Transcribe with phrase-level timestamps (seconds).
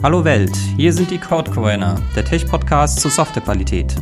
[0.00, 3.96] Hallo Welt, hier sind die Code Coiner, der Tech-Podcast zur Softwarequalität.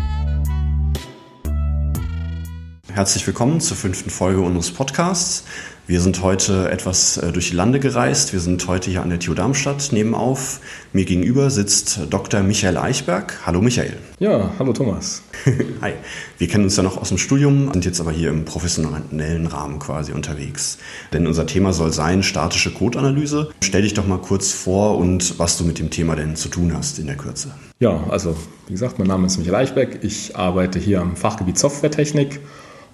[2.93, 5.45] Herzlich willkommen zur fünften Folge unseres Podcasts.
[5.89, 8.33] Wir sind heute etwas äh, durch die Lande gereist.
[8.33, 10.59] Wir sind heute hier an der TU Darmstadt nebenauf.
[10.93, 12.43] Mir gegenüber sitzt Dr.
[12.43, 13.47] Michael Eichberg.
[13.47, 13.97] Hallo Michael.
[14.19, 15.23] Ja, hallo Thomas.
[15.81, 15.93] Hi.
[16.39, 19.79] Wir kennen uns ja noch aus dem Studium, sind jetzt aber hier im professionellen Rahmen
[19.79, 20.79] quasi unterwegs.
[21.13, 23.51] Denn unser Thema soll sein statische Codeanalyse.
[23.63, 26.73] Stell dich doch mal kurz vor und was du mit dem Thema denn zu tun
[26.75, 27.53] hast in der Kürze.
[27.79, 30.03] Ja, also wie gesagt, mein Name ist Michael Eichberg.
[30.03, 32.41] Ich arbeite hier am Fachgebiet Softwaretechnik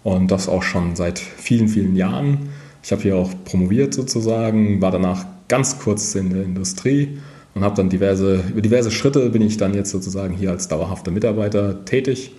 [0.02, 2.50] und das auch schon seit vielen, vielen Jahren.
[2.82, 7.18] Ich habe hier auch promoviert sozusagen, war danach ganz kurz in der Industrie
[7.54, 11.10] und habe dann diverse, über diverse Schritte bin ich dann jetzt sozusagen hier als dauerhafter
[11.10, 12.32] Mitarbeiter tätig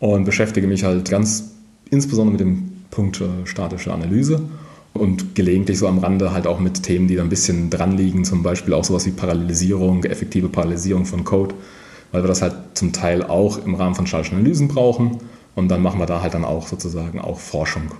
[0.00, 1.52] und beschäftige mich halt ganz
[1.90, 4.40] insbesondere mit dem Punkt äh, statische Analyse
[4.94, 8.24] und gelegentlich so am Rande halt auch mit Themen, die da ein bisschen dran liegen,
[8.24, 11.54] zum Beispiel auch sowas wie Parallelisierung, effektive Parallelisierung von Code,
[12.12, 15.18] weil wir das halt zum Teil auch im Rahmen von statischen Analysen brauchen
[15.54, 17.90] und dann machen wir da halt dann auch sozusagen auch Forschung.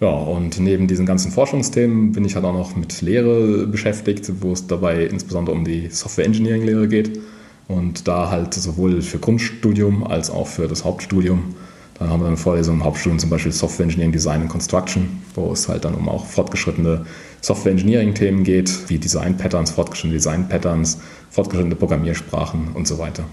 [0.00, 4.52] Ja, und neben diesen ganzen Forschungsthemen bin ich halt auch noch mit Lehre beschäftigt, wo
[4.52, 7.20] es dabei insbesondere um die Software Engineering Lehre geht.
[7.68, 11.54] Und da halt sowohl für Grundstudium als auch für das Hauptstudium.
[11.98, 15.52] Da haben wir dann Vorlesungen im Hauptstudium zum Beispiel Software Engineering Design and Construction, wo
[15.52, 17.04] es halt dann um auch fortgeschrittene
[17.42, 23.24] Software Engineering Themen geht, wie Design Patterns, fortgeschrittene Design Patterns, fortgeschrittene Programmiersprachen und so weiter.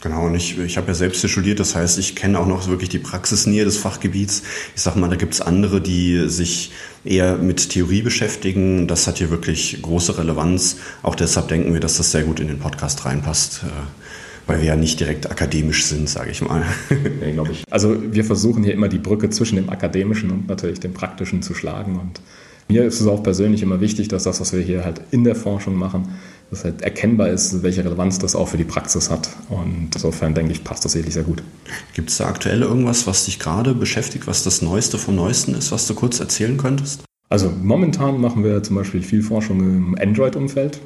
[0.00, 2.68] Genau, und ich, ich habe ja selbst hier studiert, das heißt, ich kenne auch noch
[2.68, 4.42] wirklich die Praxisnähe des Fachgebiets.
[4.76, 6.70] Ich sage mal, da gibt es andere, die sich
[7.04, 8.86] eher mit Theorie beschäftigen.
[8.86, 10.76] Das hat hier wirklich große Relevanz.
[11.02, 14.66] Auch deshalb denken wir, dass das sehr gut in den Podcast reinpasst, äh, weil wir
[14.68, 16.64] ja nicht direkt akademisch sind, sage ich mal.
[17.20, 17.64] Ja, glaube ich.
[17.68, 21.54] Also wir versuchen hier immer die Brücke zwischen dem Akademischen und natürlich dem Praktischen zu
[21.54, 21.98] schlagen.
[21.98, 22.20] Und
[22.68, 25.34] mir ist es auch persönlich immer wichtig, dass das, was wir hier halt in der
[25.34, 26.08] Forschung machen,
[26.50, 29.30] dass halt erkennbar ist, welche Relevanz das auch für die Praxis hat.
[29.48, 31.42] Und insofern denke ich, passt das wirklich sehr gut.
[31.94, 35.72] Gibt es da aktuell irgendwas, was dich gerade beschäftigt, was das Neueste vom Neuesten ist,
[35.72, 37.04] was du kurz erzählen könntest?
[37.30, 40.80] Also momentan machen wir zum Beispiel viel Forschung im Android-Umfeld.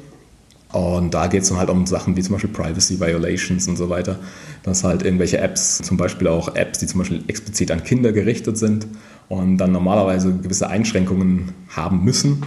[0.73, 3.89] Und da geht es dann halt um Sachen wie zum Beispiel Privacy Violations und so
[3.89, 4.19] weiter.
[4.63, 8.57] Dass halt irgendwelche Apps, zum Beispiel auch Apps, die zum Beispiel explizit an Kinder gerichtet
[8.57, 8.87] sind
[9.29, 12.43] und dann normalerweise gewisse Einschränkungen haben müssen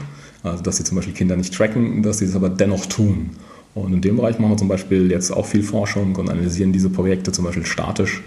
[0.46, 3.30] also dass sie zum Beispiel Kinder nicht tracken, dass sie es aber dennoch tun.
[3.74, 6.88] Und in dem Bereich machen wir zum Beispiel jetzt auch viel Forschung und analysieren diese
[6.88, 8.22] Projekte zum Beispiel statisch.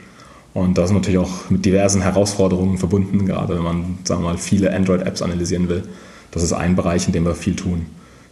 [0.53, 4.37] Und das ist natürlich auch mit diversen Herausforderungen verbunden, gerade wenn man, sagen wir mal,
[4.37, 5.83] viele Android-Apps analysieren will.
[6.31, 7.85] Das ist ein Bereich, in dem wir viel tun.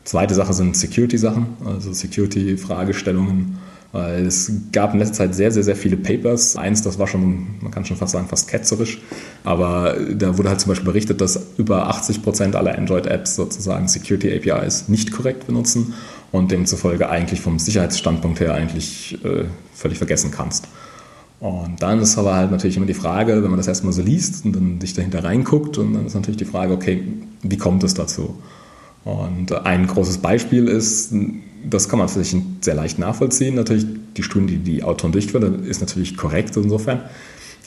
[0.03, 3.57] Zweite Sache sind Security-Sachen, also Security-Fragestellungen
[3.97, 6.55] weil es gab in letzter Zeit sehr, sehr, sehr viele Papers.
[6.55, 9.01] Eins, das war schon, man kann schon fast sagen, fast ketzerisch.
[9.43, 14.31] Aber da wurde halt zum Beispiel berichtet, dass über 80 Prozent aller Android-Apps sozusagen Security
[14.35, 15.95] APIs nicht korrekt benutzen
[16.31, 20.67] und demzufolge eigentlich vom Sicherheitsstandpunkt her eigentlich äh, völlig vergessen kannst.
[21.39, 24.45] Und dann ist aber halt natürlich immer die Frage, wenn man das erstmal so liest
[24.45, 27.03] und dann sich dahinter reinguckt, und dann ist natürlich die Frage, okay,
[27.41, 28.35] wie kommt es dazu?
[29.07, 31.13] Und ein großes Beispiel ist,
[31.63, 33.55] das kann man vielleicht sehr leicht nachvollziehen.
[33.55, 33.85] Natürlich,
[34.17, 37.03] die Studie, die die Autoren durchführen, ist natürlich korrekt insofern.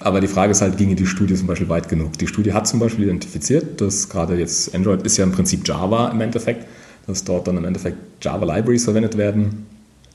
[0.01, 2.19] Aber die Frage ist halt, ginge die Studie zum Beispiel weit genug?
[2.19, 6.09] Die Studie hat zum Beispiel identifiziert, dass gerade jetzt Android ist ja im Prinzip Java
[6.09, 6.67] im Endeffekt,
[7.07, 9.65] dass dort dann im Endeffekt Java-Libraries verwendet werden,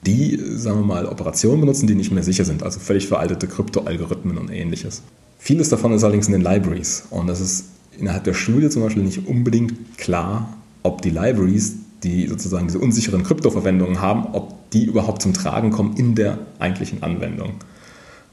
[0.06, 4.38] die, sagen wir mal, Operationen benutzen, die nicht mehr sicher sind, also völlig veraltete Krypto-Algorithmen
[4.38, 5.02] und ähnliches.
[5.40, 7.66] Vieles davon ist allerdings in den Libraries und das ist
[7.98, 13.24] innerhalb der Studie zum Beispiel nicht unbedingt klar, ob die Libraries, die sozusagen diese unsicheren
[13.24, 17.54] Kryptoverwendungen haben, ob die überhaupt zum Tragen kommen in der eigentlichen Anwendung.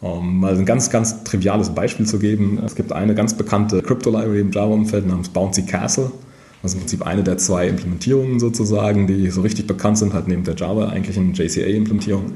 [0.01, 4.41] Um mal ein ganz, ganz triviales Beispiel zu geben, es gibt eine ganz bekannte Crypto-Library
[4.41, 6.11] im Java-Umfeld namens Bouncy Castle.
[6.61, 10.29] Das ist im Prinzip eine der zwei Implementierungen sozusagen, die so richtig bekannt sind, halt
[10.29, 12.33] neben der Java eigentlichen JCA-Implementierung.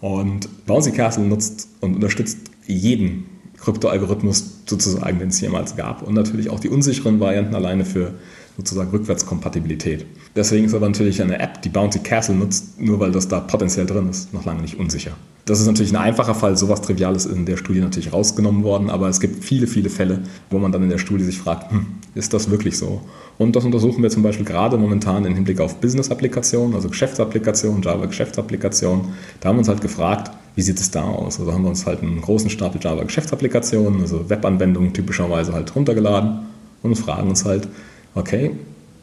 [0.00, 3.24] Und Bouncy Castle nutzt und unterstützt jeden
[3.56, 6.02] Krypto-Algorithmus sozusagen, den es jemals gab.
[6.02, 8.14] Und natürlich auch die unsicheren Varianten alleine für
[8.60, 10.06] sozusagen Rückwärtskompatibilität.
[10.36, 13.86] Deswegen ist aber natürlich eine App, die Bounty Castle nutzt, nur weil das da potenziell
[13.86, 15.12] drin ist, noch lange nicht unsicher.
[15.46, 19.08] Das ist natürlich ein einfacher Fall, sowas Triviales in der Studie natürlich rausgenommen worden, aber
[19.08, 20.20] es gibt viele, viele Fälle,
[20.50, 23.00] wo man dann in der Studie sich fragt, hm, ist das wirklich so?
[23.38, 29.06] Und das untersuchen wir zum Beispiel gerade momentan im Hinblick auf Business-Applikationen, also Geschäftsapplikationen, Java-Geschäftsapplikationen.
[29.40, 31.40] Da haben wir uns halt gefragt, wie sieht es da aus?
[31.40, 36.40] Also haben wir uns halt einen großen Stapel Java-Geschäftsapplikationen, also Webanwendungen typischerweise halt runtergeladen
[36.82, 37.66] und fragen uns halt,
[38.14, 38.52] okay,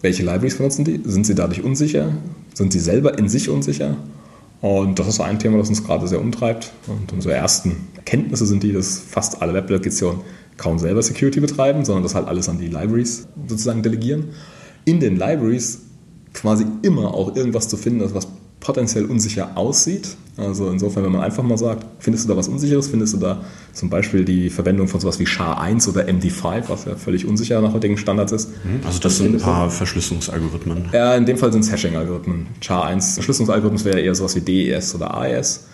[0.02, 1.02] welche Libraries benutzen die?
[1.04, 2.14] Sind sie dadurch unsicher?
[2.54, 3.98] Sind sie selber in sich unsicher?
[4.62, 6.72] Und das ist ein Thema, das uns gerade sehr umtreibt.
[6.88, 10.22] Und unsere ersten Erkenntnisse sind die, dass fast alle Web-Applikationen
[10.58, 14.30] kaum selber Security betreiben, sondern das halt alles an die Libraries sozusagen delegieren.
[14.86, 15.82] In den Libraries
[16.34, 18.28] quasi immer auch irgendwas zu finden ist, was
[18.60, 20.16] potenziell unsicher aussieht.
[20.38, 23.42] Also insofern, wenn man einfach mal sagt, findest du da was Unsicheres, findest du da
[23.74, 27.74] zum Beispiel die Verwendung von sowas wie SHA-1 oder MD5, was ja völlig unsicher nach
[27.74, 28.50] heutigen Standards ist.
[28.64, 28.82] Mhm.
[28.86, 30.90] Also das sind ein paar Verschlüsselungsalgorithmen.
[30.94, 32.48] Ja, in dem Fall sind es Hashing-Algorithmen.
[32.62, 35.66] SHA-1 Verschlüsselungsalgorithmen wäre eher sowas wie DES oder AES.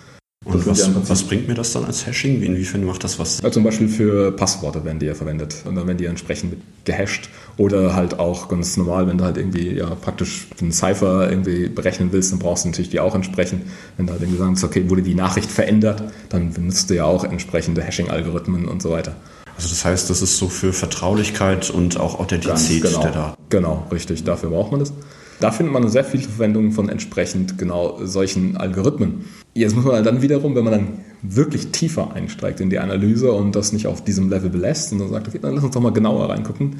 [0.45, 2.41] Und was, was, bringt mir das dann als Hashing?
[2.41, 3.41] Inwiefern macht das was?
[3.41, 5.63] Ja, zum Beispiel für Passworte werden die ja verwendet.
[5.65, 7.29] Und dann werden die entsprechend gehasht.
[7.55, 12.09] Oder halt auch ganz normal, wenn du halt irgendwie ja praktisch einen Cypher irgendwie berechnen
[12.11, 13.63] willst, dann brauchst du natürlich die auch entsprechend.
[13.95, 17.23] Wenn du halt irgendwie sagst, okay, wurde die Nachricht verändert, dann benutzt du ja auch
[17.23, 19.15] entsprechende Hashing-Algorithmen und so weiter.
[19.55, 23.43] Also das heißt, das ist so für Vertraulichkeit und auch Authentizität genau, der Daten.
[23.49, 24.23] Genau, richtig.
[24.23, 24.91] Dafür braucht man das.
[25.39, 29.25] Da findet man sehr viel Verwendung von entsprechend genau solchen Algorithmen.
[29.53, 30.87] Jetzt muss man dann wiederum, wenn man dann
[31.21, 35.09] wirklich tiefer einsteigt in die Analyse und das nicht auf diesem Level belässt und dann
[35.09, 36.77] sagt, okay, dann lass uns doch mal genauer reingucken,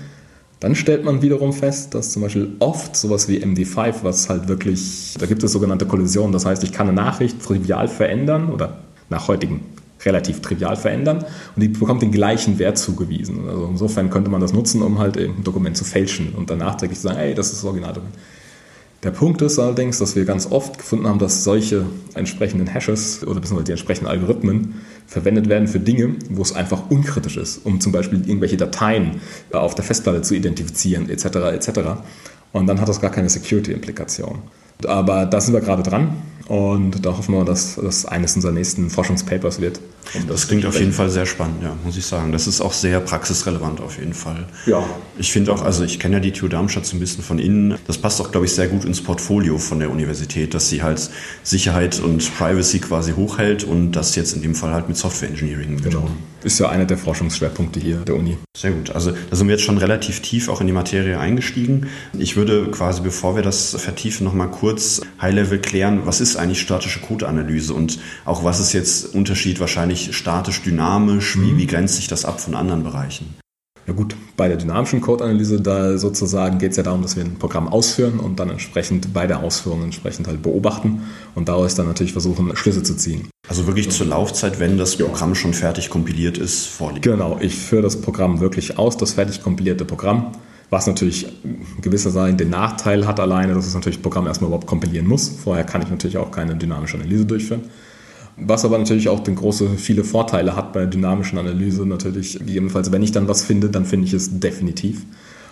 [0.59, 5.13] dann stellt man wiederum fest, dass zum Beispiel oft sowas wie MD5, was halt wirklich,
[5.19, 8.77] da gibt es sogenannte Kollisionen, das heißt, ich kann eine Nachricht trivial verändern oder
[9.09, 9.59] nach heutigen
[10.05, 11.25] relativ trivial verändern
[11.55, 13.47] und die bekommt den gleichen Wert zugewiesen.
[13.47, 16.99] Also insofern könnte man das nutzen, um halt ein Dokument zu fälschen und dann nachträglich
[16.99, 18.15] zu sagen, hey, das ist das Originaldokument.
[19.03, 23.41] Der Punkt ist allerdings, dass wir ganz oft gefunden haben, dass solche entsprechenden Hashes oder
[23.41, 24.75] beziehungsweise die entsprechenden Algorithmen
[25.07, 29.19] verwendet werden für Dinge, wo es einfach unkritisch ist, um zum Beispiel irgendwelche Dateien
[29.51, 31.25] auf der Festplatte zu identifizieren etc.
[31.53, 31.69] etc.
[32.53, 34.39] Und dann hat das gar keine Security-Implikation.
[34.87, 36.15] Aber da sind wir gerade dran
[36.47, 39.79] und da hoffen wir, dass das eines unserer nächsten Forschungspapers wird.
[40.13, 42.31] Um das, das klingt auf jeden Fall sehr spannend, ja, muss ich sagen.
[42.31, 44.45] Das ist auch sehr praxisrelevant auf jeden Fall.
[44.65, 44.83] Ja.
[45.17, 47.77] Ich finde auch, also ich kenne ja die TU Darmstadt so ein bisschen von innen.
[47.87, 51.09] Das passt auch, glaube ich, sehr gut ins Portfolio von der Universität, dass sie halt
[51.43, 55.81] Sicherheit und Privacy quasi hochhält und das jetzt in dem Fall halt mit Software Engineering
[55.81, 56.09] genau.
[56.43, 58.37] Ist ja einer der Forschungsschwerpunkte hier der Uni.
[58.55, 58.91] Sehr gut.
[58.91, 61.87] Also da sind wir jetzt schon relativ tief auch in die Materie eingestiegen.
[62.17, 66.99] Ich würde quasi, bevor wir das vertiefen, nochmal kurz High-Level klären, was ist eigentlich statische
[66.99, 71.57] Codeanalyse und auch was ist jetzt Unterschied wahrscheinlich statisch, dynamisch, wie, mhm.
[71.57, 73.33] wie grenzt sich das ab von anderen Bereichen?
[73.85, 77.35] Ja gut, bei der dynamischen Codeanalyse, da sozusagen geht es ja darum, dass wir ein
[77.35, 81.01] Programm ausführen und dann entsprechend bei der Ausführung entsprechend halt beobachten
[81.35, 83.27] und daraus dann natürlich versuchen, Schlüsse zu ziehen.
[83.49, 87.03] Also wirklich zur Laufzeit, wenn das Programm schon fertig kompiliert ist, vorliegt.
[87.03, 90.31] Genau, ich führe das Programm wirklich aus, das fertig kompilierte Programm,
[90.73, 91.27] was natürlich
[91.81, 95.29] gewisserweise den Nachteil hat alleine, dass es natürlich das Programm erstmal überhaupt kompilieren muss.
[95.29, 97.61] Vorher kann ich natürlich auch keine dynamische Analyse durchführen.
[98.37, 102.39] Was aber natürlich auch den große, viele Vorteile hat bei der dynamischen Analyse natürlich.
[102.47, 105.05] Jedenfalls, wenn ich dann was finde, dann finde ich es definitiv.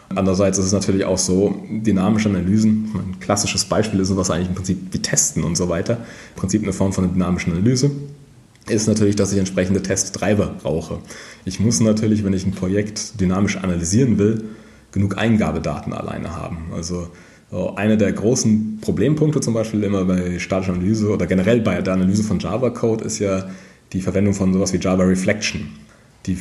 [0.10, 4.56] Andererseits ist es natürlich auch so, dynamische Analysen, ein klassisches Beispiel ist sowas eigentlich im
[4.56, 5.98] Prinzip wie Testen und so weiter.
[5.98, 7.92] Im Prinzip eine Form von einer dynamischen Analyse
[8.68, 10.98] ist natürlich, dass ich entsprechende Testtreiber brauche.
[11.46, 14.44] Ich muss natürlich, wenn ich ein Projekt dynamisch analysieren will,
[14.92, 16.72] genug Eingabedaten alleine haben.
[16.74, 17.10] Also
[17.76, 22.24] einer der großen Problempunkte zum Beispiel immer bei statischer Analyse oder generell bei der Analyse
[22.24, 23.50] von Java-Code ist ja
[23.92, 25.68] die Verwendung von sowas wie Java Reflection.
[26.26, 26.38] Die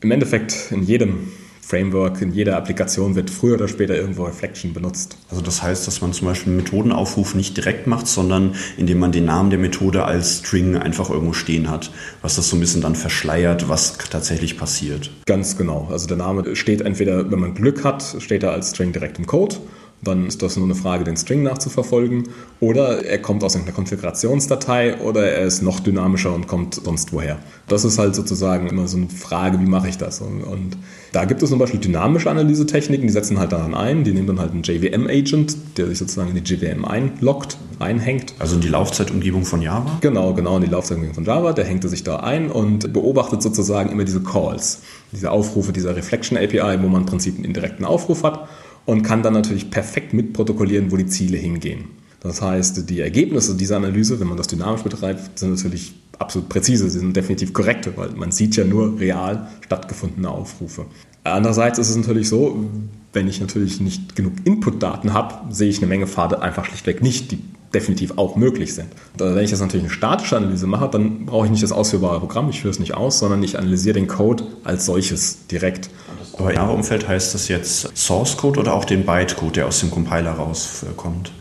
[0.00, 1.28] im Endeffekt in jedem
[1.66, 5.16] Framework, in jeder Applikation wird früher oder später irgendwo Reflection benutzt.
[5.30, 9.12] Also das heißt, dass man zum Beispiel einen Methodenaufruf nicht direkt macht, sondern indem man
[9.12, 11.90] den Namen der Methode als String einfach irgendwo stehen hat,
[12.20, 15.10] was das so ein bisschen dann verschleiert, was tatsächlich passiert.
[15.24, 15.88] Ganz genau.
[15.90, 19.26] Also der Name steht entweder, wenn man Glück hat, steht er als String direkt im
[19.26, 19.56] Code
[20.04, 22.28] dann ist das nur eine Frage, den String nachzuverfolgen.
[22.60, 27.38] Oder er kommt aus einer Konfigurationsdatei oder er ist noch dynamischer und kommt sonst woher.
[27.68, 30.20] Das ist halt sozusagen immer so eine Frage, wie mache ich das?
[30.20, 30.76] Und, und
[31.12, 34.40] da gibt es zum Beispiel dynamische Analysetechniken, die setzen halt daran ein, die nehmen dann
[34.40, 38.34] halt einen JVM-Agent, der sich sozusagen in die JVM einloggt, einhängt.
[38.38, 39.98] Also in die Laufzeitumgebung von Java?
[40.00, 41.52] Genau, genau, in die Laufzeitumgebung von Java.
[41.52, 44.82] Der hängt sich da ein und beobachtet sozusagen immer diese Calls,
[45.12, 48.48] diese Aufrufe dieser Reflection API, wo man im Prinzip einen indirekten Aufruf hat
[48.86, 51.84] und kann dann natürlich perfekt mitprotokollieren, wo die Ziele hingehen.
[52.20, 56.88] Das heißt, die Ergebnisse dieser Analyse, wenn man das dynamisch betreibt, sind natürlich absolut präzise,
[56.88, 60.86] sie sind definitiv korrekt, weil man sieht ja nur real stattgefundene Aufrufe.
[61.22, 62.66] Andererseits ist es natürlich so,
[63.12, 67.32] wenn ich natürlich nicht genug Inputdaten habe, sehe ich eine Menge Pfade einfach schlichtweg nicht,
[67.32, 67.38] die
[67.74, 68.88] definitiv auch möglich sind.
[69.18, 72.48] Wenn ich jetzt natürlich eine statische Analyse mache, dann brauche ich nicht das ausführbare Programm,
[72.50, 75.90] ich führe es nicht aus, sondern ich analysiere den Code als solches direkt.
[76.38, 79.90] Aber im Java-Umfeld heißt das jetzt Source Code oder auch den Bytecode, der aus dem
[79.90, 81.32] Compiler rauskommt?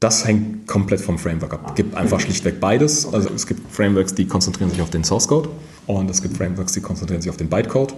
[0.00, 1.66] Das hängt komplett vom Framework ab.
[1.68, 3.06] Es gibt einfach schlichtweg beides.
[3.12, 5.48] Also es gibt Frameworks, die konzentrieren sich auf den Source Code
[5.86, 7.94] und es gibt Frameworks, die konzentrieren sich auf den Bytecode.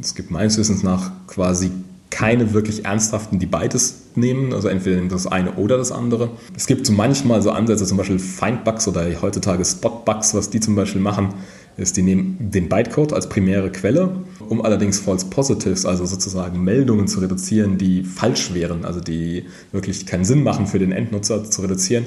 [0.00, 1.70] Es gibt meines Wissens nach quasi
[2.16, 6.30] keine wirklich ernsthaften, die beides nehmen, also entweder das eine oder das andere.
[6.56, 10.76] Es gibt so manchmal so Ansätze, zum Beispiel Findbugs oder heutzutage Spotbugs, was die zum
[10.76, 11.34] Beispiel machen,
[11.76, 17.06] ist, die nehmen den Bytecode als primäre Quelle, um allerdings False Positives, also sozusagen Meldungen
[17.06, 21.60] zu reduzieren, die falsch wären, also die wirklich keinen Sinn machen für den Endnutzer zu
[21.60, 22.06] reduzieren,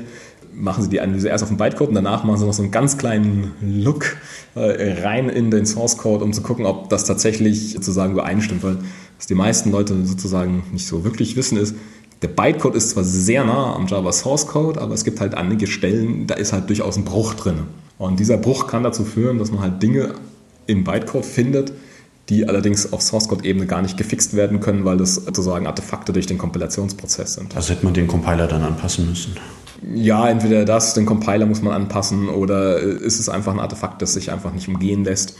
[0.55, 2.71] machen Sie die Analyse erst auf dem Bytecode und danach machen Sie noch so einen
[2.71, 4.17] ganz kleinen Look
[4.55, 8.63] äh, rein in den Source Code, um zu gucken, ob das tatsächlich sozusagen übereinstimmt.
[8.63, 8.77] Weil
[9.19, 11.75] was die meisten Leute sozusagen nicht so wirklich wissen ist,
[12.21, 15.67] der Bytecode ist zwar sehr nah am Java Source Code, aber es gibt halt einige
[15.67, 17.63] Stellen, da ist halt durchaus ein Bruch drin.
[17.97, 20.15] Und dieser Bruch kann dazu führen, dass man halt Dinge
[20.67, 21.73] im Bytecode findet,
[22.29, 26.13] die allerdings auf Source Code Ebene gar nicht gefixt werden können, weil das sozusagen Artefakte
[26.13, 27.55] durch den Kompilationsprozess sind.
[27.55, 29.35] Also hätte man den Compiler dann anpassen müssen.
[29.95, 34.13] Ja, entweder das, den Compiler muss man anpassen oder ist es einfach ein Artefakt, das
[34.13, 35.35] sich einfach nicht umgehen lässt.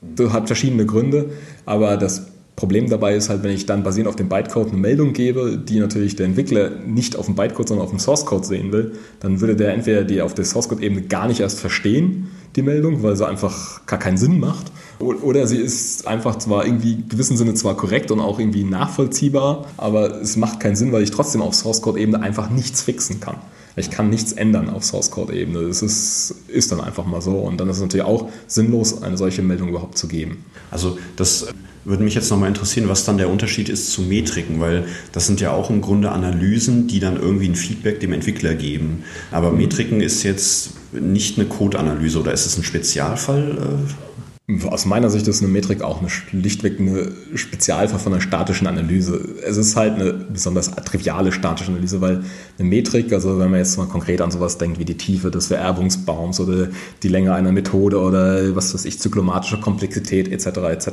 [0.00, 1.30] Das hat verschiedene Gründe,
[1.66, 2.28] aber das
[2.60, 5.80] Problem dabei ist halt, wenn ich dann basierend auf dem Bytecode eine Meldung gebe, die
[5.80, 9.40] natürlich der Entwickler nicht auf dem Bytecode, sondern auf dem Source Code sehen will, dann
[9.40, 13.02] würde der entweder die auf der Source Code Ebene gar nicht erst verstehen, die Meldung,
[13.02, 14.70] weil sie einfach gar keinen Sinn macht.
[14.98, 19.64] Oder sie ist einfach zwar irgendwie in gewissem Sinne zwar korrekt und auch irgendwie nachvollziehbar,
[19.78, 23.20] aber es macht keinen Sinn, weil ich trotzdem auf Source Code Ebene einfach nichts fixen
[23.20, 23.36] kann.
[23.76, 25.66] Ich kann nichts ändern auf Source Code Ebene.
[25.66, 27.38] Das ist, ist dann einfach mal so.
[27.38, 30.44] Und dann ist es natürlich auch sinnlos, eine solche Meldung überhaupt zu geben.
[30.70, 31.48] Also das
[31.84, 35.40] würde mich jetzt nochmal interessieren, was dann der Unterschied ist zu Metriken, weil das sind
[35.40, 39.04] ja auch im Grunde Analysen, die dann irgendwie ein Feedback dem Entwickler geben.
[39.30, 43.78] Aber Metriken ist jetzt nicht eine Code-Analyse oder ist es ein Spezialfall?
[44.68, 49.20] Aus meiner Sicht ist eine Metrik auch eine, schlichtweg eine Spezialfall von einer statischen Analyse.
[49.46, 52.24] Es ist halt eine besonders triviale statische Analyse, weil
[52.58, 55.48] eine Metrik, also wenn man jetzt mal konkret an sowas denkt wie die Tiefe des
[55.48, 56.68] Vererbungsbaums oder
[57.02, 60.46] die Länge einer Methode oder was weiß ich, zyklomatische Komplexität etc.
[60.70, 60.90] etc.,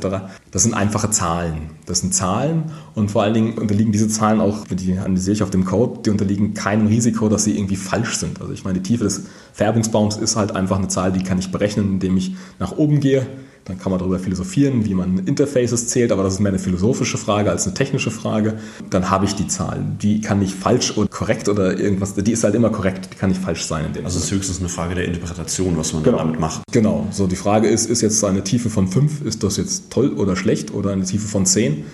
[0.50, 1.70] das sind einfache Zahlen.
[1.86, 5.50] Das sind Zahlen und vor allen Dingen unterliegen diese Zahlen auch, die analysiere ich auf
[5.50, 8.40] dem Code, die unterliegen keinem Risiko, dass sie irgendwie falsch sind.
[8.40, 11.50] Also ich meine, die Tiefe des Vererbungsbaums ist halt einfach eine Zahl, die kann ich
[11.50, 13.26] berechnen, indem ich nach oben gehe
[13.64, 17.18] dann kann man darüber philosophieren, wie man Interfaces zählt, aber das ist mehr eine philosophische
[17.18, 18.58] Frage als eine technische Frage.
[18.90, 19.84] Dann habe ich die Zahl.
[20.00, 23.28] Die kann nicht falsch oder korrekt oder irgendwas, die ist halt immer korrekt, die kann
[23.30, 23.86] nicht falsch sein.
[24.04, 26.18] also es ist höchstens eine Frage der Interpretation, was man genau.
[26.18, 26.62] damit macht.
[26.72, 30.12] Genau, so die Frage ist, ist jetzt eine Tiefe von 5, ist das jetzt toll
[30.14, 31.84] oder schlecht oder eine Tiefe von 10?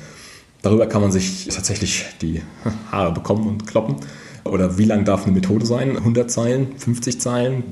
[0.62, 2.40] Darüber kann man sich tatsächlich die
[2.92, 3.96] Haare bekommen und kloppen.
[4.44, 5.96] Oder wie lang darf eine Methode sein?
[5.96, 7.64] 100 Zeilen, 50 Zeilen?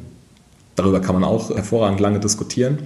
[0.75, 2.81] Darüber kann man auch hervorragend lange diskutieren.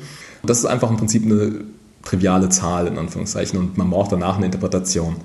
[0.47, 1.65] Das ist einfach im Prinzip eine
[2.03, 5.17] triviale Zahl in Anführungszeichen und man braucht danach eine Interpretation.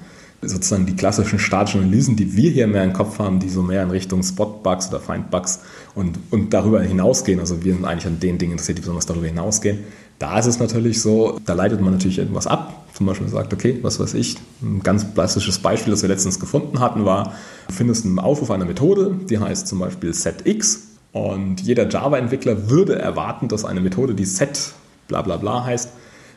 [0.43, 3.83] Sozusagen die klassischen statischen Analysen, die wir hier mehr im Kopf haben, die so mehr
[3.83, 5.59] in Richtung Spot-Bugs oder Find-Bugs
[5.93, 9.27] und, und darüber hinausgehen, also wir sind eigentlich an den Dingen interessiert, die besonders darüber
[9.27, 9.79] hinausgehen.
[10.17, 12.85] Da ist es natürlich so, da leitet man natürlich etwas ab.
[12.93, 16.79] Zum Beispiel sagt, okay, was weiß ich, ein ganz klassisches Beispiel, das wir letztens gefunden
[16.79, 17.33] hatten, war,
[17.67, 22.97] du findest einen Aufruf einer Methode, die heißt zum Beispiel setX und jeder Java-Entwickler würde
[22.97, 24.73] erwarten, dass eine Methode, die set
[25.11, 25.89] bla bla bla heißt,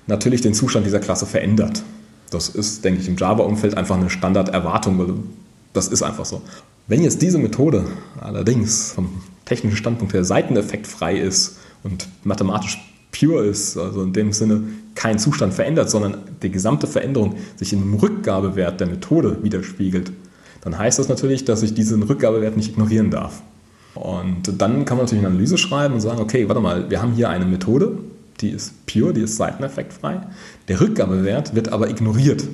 [0.06, 1.82] natürlich den Zustand dieser Klasse verändert.
[2.30, 5.14] Das ist, denke ich, im Java-Umfeld einfach eine Standarderwartung, weil
[5.72, 6.42] das ist einfach so.
[6.88, 7.84] Wenn jetzt diese Methode
[8.20, 12.78] allerdings vom technischen Standpunkt her seiteneffektfrei ist und mathematisch
[13.12, 14.64] pure ist, also in dem Sinne
[14.94, 20.12] keinen Zustand verändert, sondern die gesamte Veränderung sich in einem Rückgabewert der Methode widerspiegelt,
[20.62, 23.42] dann heißt das natürlich, dass ich diesen Rückgabewert nicht ignorieren darf.
[23.94, 27.12] Und dann kann man natürlich eine Analyse schreiben und sagen, okay, warte mal, wir haben
[27.12, 27.98] hier eine Methode,
[28.40, 30.20] die ist pure, die ist seiteneffektfrei.
[30.68, 32.44] Der Rückgabewert wird aber ignoriert.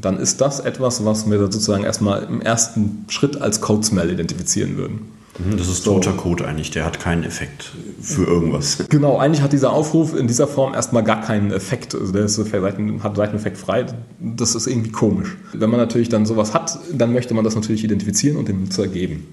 [0.00, 4.76] Dann ist das etwas, was wir sozusagen erstmal im ersten Schritt als Code Smell identifizieren
[4.76, 5.08] würden.
[5.38, 8.78] Mhm, das ist toter Code eigentlich, der hat keinen Effekt für irgendwas.
[8.88, 11.94] Genau, eigentlich hat dieser Aufruf in dieser Form erstmal gar keinen Effekt.
[11.94, 13.86] Also der ist, hat Seiteneffekt frei.
[14.20, 15.36] Das ist irgendwie komisch.
[15.52, 18.88] Wenn man natürlich dann sowas hat, dann möchte man das natürlich identifizieren und dem Nutzer
[18.88, 19.26] geben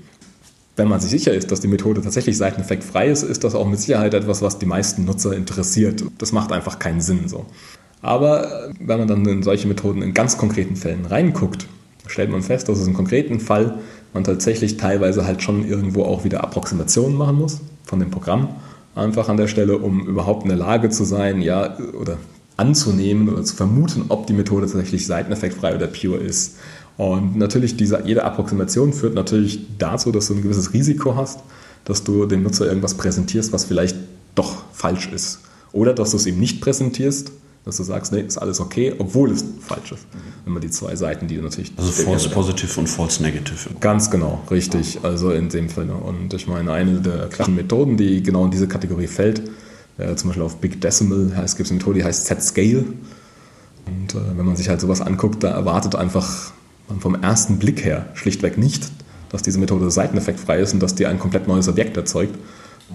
[0.76, 3.80] wenn man sich sicher ist, dass die Methode tatsächlich seiteneffektfrei ist, ist das auch mit
[3.80, 6.04] Sicherheit etwas, was die meisten Nutzer interessiert.
[6.18, 7.46] Das macht einfach keinen Sinn so.
[8.02, 11.68] Aber wenn man dann in solche Methoden in ganz konkreten Fällen reinguckt,
[12.08, 13.80] stellt man fest, dass es im konkreten Fall
[14.14, 18.50] man tatsächlich teilweise halt schon irgendwo auch wieder Approximationen machen muss von dem Programm.
[18.96, 22.18] Einfach an der Stelle, um überhaupt in der Lage zu sein, ja, oder
[22.58, 26.58] anzunehmen oder zu vermuten, ob die Methode tatsächlich seiteneffektfrei oder pure ist.
[26.98, 31.40] Und natürlich, diese, jede Approximation führt natürlich dazu, dass du ein gewisses Risiko hast,
[31.84, 33.98] dass du dem Nutzer irgendwas präsentierst, was vielleicht
[34.34, 35.40] doch falsch ist.
[35.72, 37.32] Oder dass du es ihm nicht präsentierst,
[37.66, 40.06] dass du sagst, nee, ist alles okay, obwohl es falsch ist.
[40.46, 41.74] Wenn man die zwei Seiten, die du natürlich.
[41.76, 43.72] Also false positive und false negative.
[43.80, 45.00] Ganz genau, richtig.
[45.04, 45.90] Also in dem Fall.
[45.90, 49.42] Und ich meine, eine der klassischen Methoden, die genau in diese Kategorie fällt,
[49.98, 52.86] äh, zum Beispiel auf Big Decimal heißt, gibt es eine Methode, die heißt Set Scale.
[53.88, 56.52] Und äh, wenn man sich halt sowas anguckt, da erwartet einfach
[56.88, 58.92] man vom ersten Blick her schlichtweg nicht,
[59.30, 62.36] dass diese Methode seiteneffektfrei ist und dass die ein komplett neues Objekt erzeugt,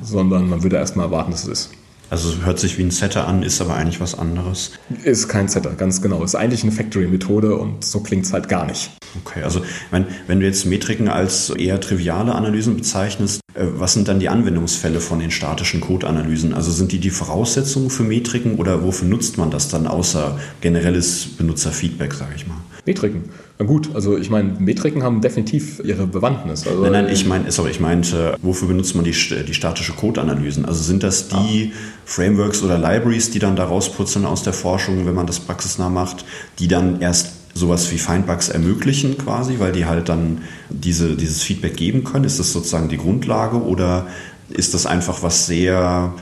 [0.03, 1.71] sondern man würde erstmal erwarten, dass es ist.
[2.11, 4.73] Also hört sich wie ein Setter an, ist aber eigentlich was anderes.
[5.05, 6.25] Ist kein Setter, ganz genau.
[6.25, 8.91] Ist eigentlich eine Factory-Methode und so klingt es halt gar nicht.
[9.25, 14.21] Okay, also wenn, wenn du jetzt Metriken als eher triviale Analysen bezeichnest, was sind dann
[14.21, 16.55] die Anwendungsfälle von den statischen Code-Analysen?
[16.55, 21.27] Also sind die die Voraussetzungen für Metriken oder wofür nutzt man das dann außer generelles
[21.37, 22.57] Benutzerfeedback, sage ich mal?
[22.87, 23.25] Metriken.
[23.59, 26.67] Na gut, also ich meine, Metriken haben definitiv ihre Bewandtnis.
[26.67, 30.65] Also nein, nein, ich meine, sorry, ich meinte, wofür benutzt man die, die statische Code-Analysen?
[30.65, 31.77] Also sind das die ah.
[32.07, 36.25] Frameworks oder Libraries, die dann da rausputzeln aus der Forschung, wenn man das praxisnah macht,
[36.59, 41.77] die dann erst sowas wie Findbugs ermöglichen quasi, weil die halt dann diese, dieses Feedback
[41.77, 42.25] geben können?
[42.25, 44.09] Ist das sozusagen die Grundlage oder
[44.49, 46.13] ist das einfach was sehr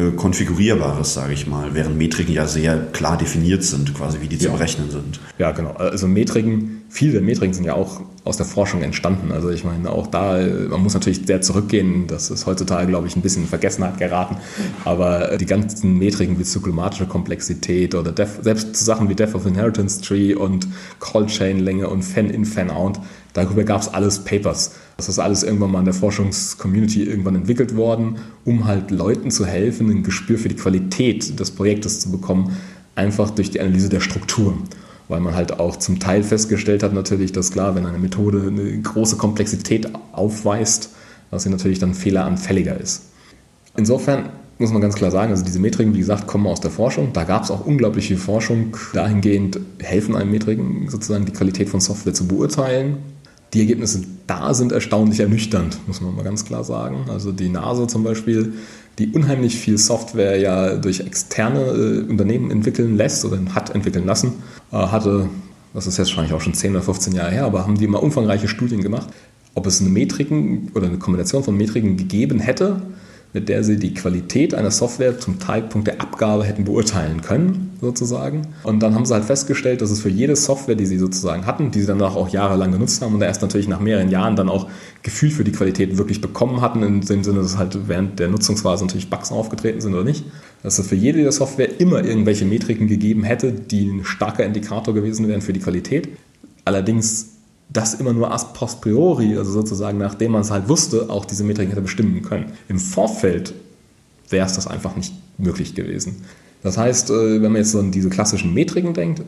[0.00, 4.36] äh, konfigurierbares, sage ich mal, während Metriken ja sehr klar definiert sind, quasi wie die
[4.36, 4.42] ja.
[4.42, 5.20] zu berechnen sind.
[5.38, 5.72] Ja, genau.
[5.72, 9.32] Also Metriken, viele der Metriken sind ja auch aus der Forschung entstanden.
[9.32, 10.38] Also ich meine, auch da,
[10.68, 14.36] man muss natürlich sehr zurückgehen, das ist heutzutage, glaube ich, ein bisschen in Vergessenheit geraten,
[14.84, 20.02] aber die ganzen Metriken wie zyklomatische Komplexität oder Def, selbst Sachen wie Depth of Inheritance
[20.02, 20.68] Tree und
[21.00, 23.00] Call-Chain-Länge und Fan-in, Fan-out,
[23.32, 24.72] darüber gab es alles Papers.
[25.00, 29.46] Das ist alles irgendwann mal in der Forschungscommunity irgendwann entwickelt worden, um halt Leuten zu
[29.46, 32.56] helfen, ein Gespür für die Qualität des Projektes zu bekommen,
[32.94, 34.58] einfach durch die Analyse der Struktur
[35.08, 38.80] weil man halt auch zum Teil festgestellt hat natürlich, dass klar, wenn eine Methode eine
[38.80, 40.90] große Komplexität aufweist,
[41.32, 43.06] dass sie natürlich dann fehleranfälliger ist.
[43.76, 47.12] Insofern muss man ganz klar sagen, also diese Metriken, wie gesagt, kommen aus der Forschung.
[47.12, 51.80] Da gab es auch unglaublich viel Forschung dahingehend, helfen einem Metriken sozusagen die Qualität von
[51.80, 52.98] Software zu beurteilen.
[53.52, 57.06] Die Ergebnisse da sind erstaunlich ernüchternd, muss man mal ganz klar sagen.
[57.08, 58.52] Also die NASA zum Beispiel
[59.00, 64.34] die unheimlich viel Software ja durch externe äh, Unternehmen entwickeln lässt oder hat entwickeln lassen,
[64.72, 65.28] äh, hatte,
[65.72, 68.02] das ist jetzt wahrscheinlich auch schon 10 oder 15 Jahre her, aber haben die immer
[68.02, 69.08] umfangreiche Studien gemacht,
[69.54, 72.82] ob es eine Metriken oder eine Kombination von Metriken gegeben hätte,
[73.32, 78.48] mit der sie die Qualität einer Software zum Zeitpunkt der Abgabe hätten beurteilen können, sozusagen.
[78.64, 81.70] Und dann haben sie halt festgestellt, dass es für jede Software, die sie sozusagen hatten,
[81.70, 84.68] die sie danach auch jahrelang genutzt haben und erst natürlich nach mehreren Jahren dann auch
[85.02, 88.84] Gefühl für die Qualität wirklich bekommen hatten, in dem Sinne, dass halt während der Nutzungsphase
[88.84, 90.24] natürlich Bugs aufgetreten sind oder nicht,
[90.62, 94.92] dass es für jede der Software immer irgendwelche Metriken gegeben hätte, die ein starker Indikator
[94.92, 96.08] gewesen wären für die Qualität.
[96.64, 97.29] Allerdings
[97.72, 101.70] das immer nur a posteriori, also sozusagen nachdem man es halt wusste, auch diese Metriken
[101.70, 102.52] hätte bestimmen können.
[102.68, 103.54] Im Vorfeld
[104.28, 106.16] wäre es das einfach nicht möglich gewesen.
[106.62, 109.22] Das heißt, äh, wenn man jetzt so an diese klassischen Metriken denkt,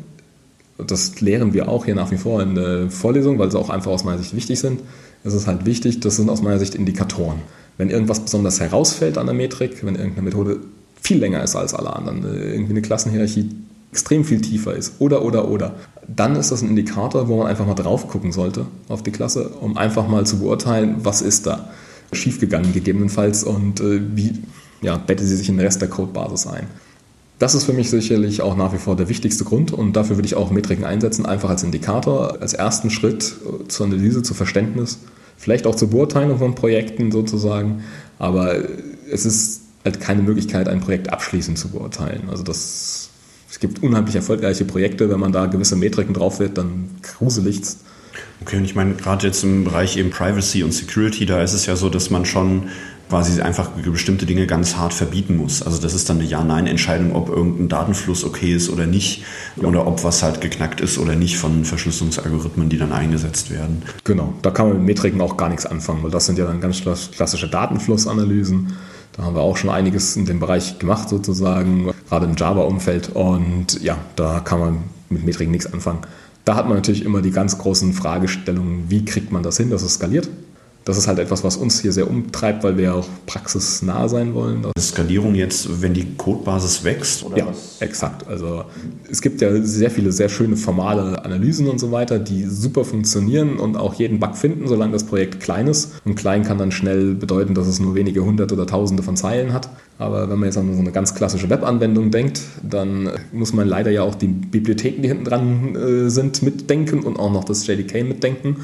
[0.78, 3.90] das lehren wir auch hier nach wie vor in der Vorlesung, weil sie auch einfach
[3.90, 4.80] aus meiner Sicht wichtig sind,
[5.24, 7.38] ist es halt wichtig, das sind aus meiner Sicht Indikatoren.
[7.78, 10.60] Wenn irgendwas besonders herausfällt an der Metrik, wenn irgendeine Methode
[11.00, 13.50] viel länger ist als alle anderen, äh, irgendwie eine Klassenhierarchie
[13.92, 15.76] extrem viel tiefer ist oder, oder, oder,
[16.08, 19.50] dann ist das ein Indikator, wo man einfach mal drauf gucken sollte auf die Klasse,
[19.60, 21.70] um einfach mal zu beurteilen, was ist da
[22.12, 24.32] schiefgegangen gegebenenfalls und äh, wie
[24.80, 26.66] ja, bettet sie sich in den Rest der Codebasis ein.
[27.38, 30.26] Das ist für mich sicherlich auch nach wie vor der wichtigste Grund und dafür würde
[30.26, 33.34] ich auch Metriken einsetzen, einfach als Indikator, als ersten Schritt
[33.68, 34.98] zur Analyse, zu Verständnis,
[35.36, 37.82] vielleicht auch zur Beurteilung von Projekten sozusagen,
[38.18, 38.56] aber
[39.10, 42.28] es ist halt keine Möglichkeit, ein Projekt abschließend zu beurteilen.
[42.30, 43.10] Also das
[43.52, 47.80] es gibt unheimlich erfolgreiche Projekte, wenn man da gewisse Metriken drauf wird, dann gruseligt's.
[48.40, 51.66] Okay, und ich meine, gerade jetzt im Bereich eben Privacy und Security, da ist es
[51.66, 52.68] ja so, dass man schon
[53.08, 55.62] quasi einfach bestimmte Dinge ganz hart verbieten muss.
[55.62, 59.22] Also das ist dann eine Ja-Nein-Entscheidung, ob irgendein Datenfluss okay ist oder nicht
[59.56, 59.68] ja.
[59.68, 63.82] oder ob was halt geknackt ist oder nicht von Verschlüsselungsalgorithmen, die dann eingesetzt werden.
[64.04, 66.62] Genau, da kann man mit Metriken auch gar nichts anfangen, weil das sind ja dann
[66.62, 68.72] ganz klassische Datenflussanalysen.
[69.12, 73.10] Da haben wir auch schon einiges in dem Bereich gemacht sozusagen, gerade im Java-Umfeld.
[73.12, 74.78] Und ja, da kann man
[75.10, 76.00] mit Metriken nichts anfangen.
[76.44, 79.82] Da hat man natürlich immer die ganz großen Fragestellungen, wie kriegt man das hin, dass
[79.82, 80.28] es skaliert?
[80.84, 84.34] Das ist halt etwas, was uns hier sehr umtreibt, weil wir ja auch praxisnah sein
[84.34, 84.66] wollen.
[84.78, 87.24] Skalierung jetzt, wenn die Codebasis wächst?
[87.24, 87.80] Oder ja, was?
[87.80, 88.26] exakt.
[88.26, 88.64] Also
[89.10, 93.58] es gibt ja sehr viele sehr schöne formale Analysen und so weiter, die super funktionieren
[93.58, 95.92] und auch jeden Bug finden, solange das Projekt klein ist.
[96.04, 99.52] Und klein kann dann schnell bedeuten, dass es nur wenige hundert oder tausende von Zeilen
[99.52, 99.68] hat.
[99.98, 103.90] Aber wenn man jetzt an so eine ganz klassische Webanwendung denkt, dann muss man leider
[103.90, 108.02] ja auch die Bibliotheken, die hinten dran äh, sind, mitdenken und auch noch das JDK
[108.02, 108.56] mitdenken.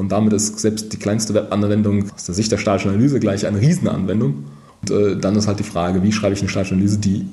[0.00, 3.60] Und damit ist selbst die kleinste Webanwendung aus der Sicht der statischen Analyse gleich eine
[3.60, 4.44] Riesenanwendung.
[4.80, 7.26] Und äh, dann ist halt die Frage, wie schreibe ich eine statische Analyse, die,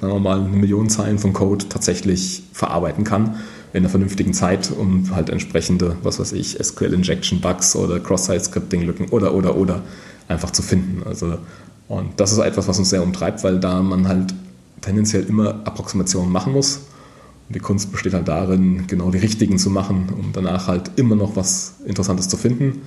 [0.00, 3.36] sagen wir mal, eine Million Zeilen von Code tatsächlich verarbeiten kann
[3.72, 9.54] in einer vernünftigen Zeit, um halt entsprechende, was weiß ich, SQL-Injection-Bugs oder Cross-Site-Scripting-Lücken oder, oder,
[9.54, 9.82] oder
[10.26, 11.04] einfach zu finden.
[11.06, 11.38] Also,
[11.86, 14.34] und das ist etwas, was uns sehr umtreibt, weil da man halt
[14.80, 16.80] tendenziell immer Approximationen machen muss
[17.48, 21.16] und die Kunst besteht halt darin, genau die richtigen zu machen, um danach halt immer
[21.16, 22.82] noch was Interessantes zu finden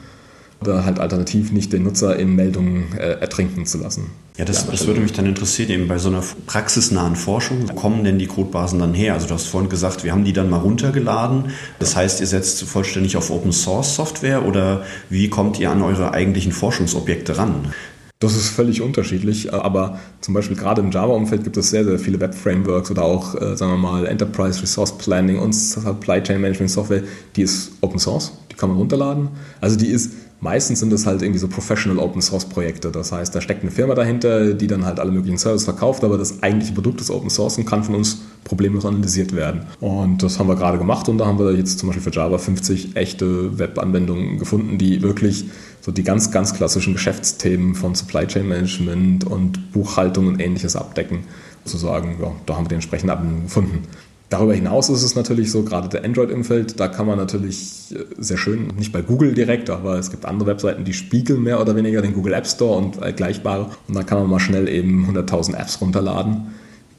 [0.62, 4.12] oder halt alternativ nicht den Nutzer in Meldungen äh, ertrinken zu lassen.
[4.38, 8.04] Ja, das, das würde mich dann interessieren, eben bei so einer praxisnahen Forschung, wo kommen
[8.04, 9.14] denn die Codebasen dann her?
[9.14, 11.46] Also du hast vorhin gesagt, wir haben die dann mal runtergeladen.
[11.80, 16.14] Das heißt, ihr setzt vollständig auf Open Source Software oder wie kommt ihr an eure
[16.14, 17.74] eigentlichen Forschungsobjekte ran?
[18.22, 22.20] Das ist völlig unterschiedlich, aber zum Beispiel gerade im Java-Umfeld gibt es sehr, sehr viele
[22.20, 27.02] Web-Frameworks oder auch, äh, sagen wir mal, Enterprise Resource Planning und Supply Chain Management Software,
[27.36, 29.30] die ist Open Source, die kann man runterladen.
[29.60, 30.12] Also die ist
[30.44, 32.90] Meistens sind das halt irgendwie so Professional Open Source Projekte.
[32.90, 36.18] Das heißt, da steckt eine Firma dahinter, die dann halt alle möglichen Services verkauft, aber
[36.18, 39.68] das eigentliche Produkt ist Open Source und kann von uns problemlos analysiert werden.
[39.80, 42.40] Und das haben wir gerade gemacht und da haben wir jetzt zum Beispiel für Java
[42.40, 45.46] 50 echte Webanwendungen gefunden, die wirklich
[45.82, 51.26] so die ganz, ganz klassischen Geschäftsthemen von Supply Chain Management und Buchhaltung und ähnliches abdecken.
[51.66, 53.84] Sozusagen, ja, da haben wir die entsprechenden Anwendungen gefunden.
[54.32, 58.38] Darüber hinaus ist es natürlich so, gerade der Android-Umfeld, da kann man natürlich äh, sehr
[58.38, 62.02] schön, nicht bei Google direkt, aber es gibt andere Webseiten, die spiegeln mehr oder weniger
[62.02, 63.72] den Google App Store und vergleichbare.
[63.90, 66.48] Und da kann man mal schnell eben 100.000 Apps runterladen.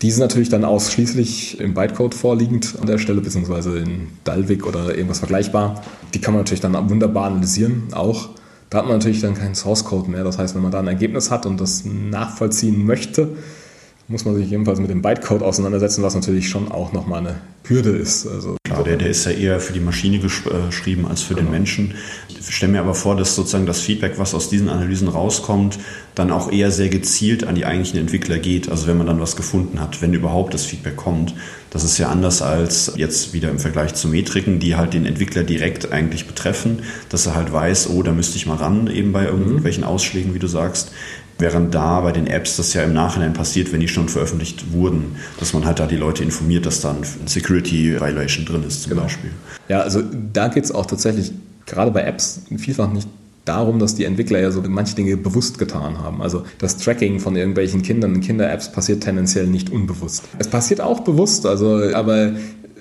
[0.02, 4.94] Die sind natürlich dann ausschließlich im Bytecode vorliegend an der Stelle, beziehungsweise in Dalvik oder
[4.94, 5.80] irgendwas vergleichbar.
[6.12, 8.28] Die kann man natürlich dann wunderbar analysieren, auch.
[8.72, 10.24] Da hat man natürlich dann keinen Source Code mehr.
[10.24, 13.36] Das heißt, wenn man da ein Ergebnis hat und das nachvollziehen möchte,
[14.08, 17.90] muss man sich jedenfalls mit dem Bytecode auseinandersetzen, was natürlich schon auch nochmal eine Hürde
[17.90, 18.26] ist.
[18.26, 21.46] Also Der, der ist ja eher für die Maschine äh, geschrieben als für genau.
[21.46, 21.94] den Menschen.
[22.28, 25.78] Ich stelle mir aber vor, dass sozusagen das Feedback, was aus diesen Analysen rauskommt,
[26.14, 28.68] dann auch eher sehr gezielt an die eigentlichen Entwickler geht.
[28.68, 31.34] Also wenn man dann was gefunden hat, wenn überhaupt das Feedback kommt.
[31.70, 35.42] Das ist ja anders als jetzt wieder im Vergleich zu Metriken, die halt den Entwickler
[35.42, 39.24] direkt eigentlich betreffen, dass er halt weiß, oh, da müsste ich mal ran, eben bei
[39.24, 40.92] irgendwelchen Ausschlägen, wie du sagst.
[41.42, 45.16] Während da bei den Apps das ja im Nachhinein passiert, wenn die schon veröffentlicht wurden,
[45.40, 48.90] dass man halt da die Leute informiert, dass da ein Security Violation drin ist zum
[48.90, 49.02] genau.
[49.02, 49.32] Beispiel.
[49.68, 50.02] Ja, also
[50.32, 51.32] da geht es auch tatsächlich
[51.66, 53.08] gerade bei Apps vielfach nicht
[53.44, 56.22] darum, dass die Entwickler ja so manche Dinge bewusst getan haben.
[56.22, 60.22] Also das Tracking von irgendwelchen Kindern in Kinder-Apps passiert tendenziell nicht unbewusst.
[60.38, 62.34] Es passiert auch bewusst, also aber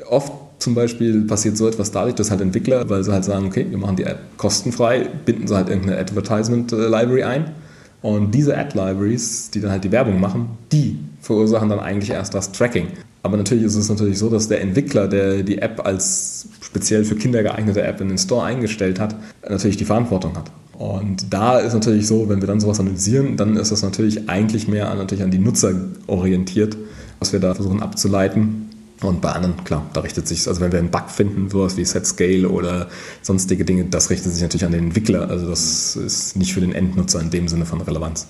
[0.07, 3.65] oft zum Beispiel passiert so etwas dadurch, dass halt Entwickler, weil sie halt sagen, okay,
[3.67, 7.55] wir machen die App kostenfrei, binden sie halt irgendeine Advertisement Library ein
[8.01, 12.51] und diese Ad-Libraries, die dann halt die Werbung machen, die verursachen dann eigentlich erst das
[12.51, 12.87] Tracking.
[13.23, 17.15] Aber natürlich ist es natürlich so, dass der Entwickler, der die App als speziell für
[17.15, 19.15] Kinder geeignete App in den Store eingestellt hat,
[19.47, 20.51] natürlich die Verantwortung hat.
[20.73, 24.67] Und da ist natürlich so, wenn wir dann sowas analysieren, dann ist das natürlich eigentlich
[24.67, 25.73] mehr natürlich an die Nutzer
[26.07, 26.75] orientiert,
[27.19, 28.70] was wir da versuchen abzuleiten.
[29.01, 31.85] Und bei anderen, klar, da richtet sich, also wenn wir einen Bug finden, sowas wie
[31.85, 32.87] Set Scale oder
[33.21, 35.29] sonstige Dinge, das richtet sich natürlich an den Entwickler.
[35.29, 38.27] Also das ist nicht für den Endnutzer in dem Sinne von Relevanz.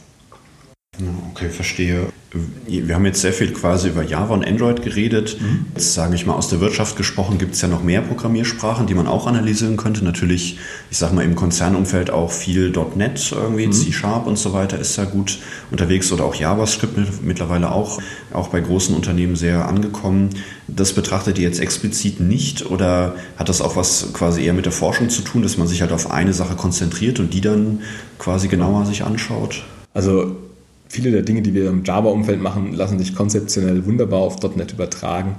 [1.32, 2.08] Okay, verstehe.
[2.68, 5.38] Wir haben jetzt sehr viel quasi über Java und Android geredet.
[5.40, 5.66] Mhm.
[5.74, 8.94] Jetzt sage ich mal aus der Wirtschaft gesprochen, gibt es ja noch mehr Programmiersprachen, die
[8.94, 10.04] man auch analysieren könnte.
[10.04, 13.72] Natürlich, ich sage mal im Konzernumfeld auch viel .NET irgendwie, mhm.
[13.72, 15.40] C-Sharp und so weiter ist ja gut
[15.72, 18.02] unterwegs oder auch JavaScript mittlerweile auch,
[18.34, 20.30] auch bei großen Unternehmen sehr angekommen.
[20.68, 24.74] Das betrachtet ihr jetzt explizit nicht oder hat das auch was quasi eher mit der
[24.74, 27.82] Forschung zu tun, dass man sich halt auf eine Sache konzentriert und die dann
[28.20, 29.64] quasi genauer sich anschaut?
[29.94, 30.38] Also
[30.92, 35.38] viele der Dinge, die wir im Java-Umfeld machen, lassen sich konzeptionell wunderbar auf .NET übertragen.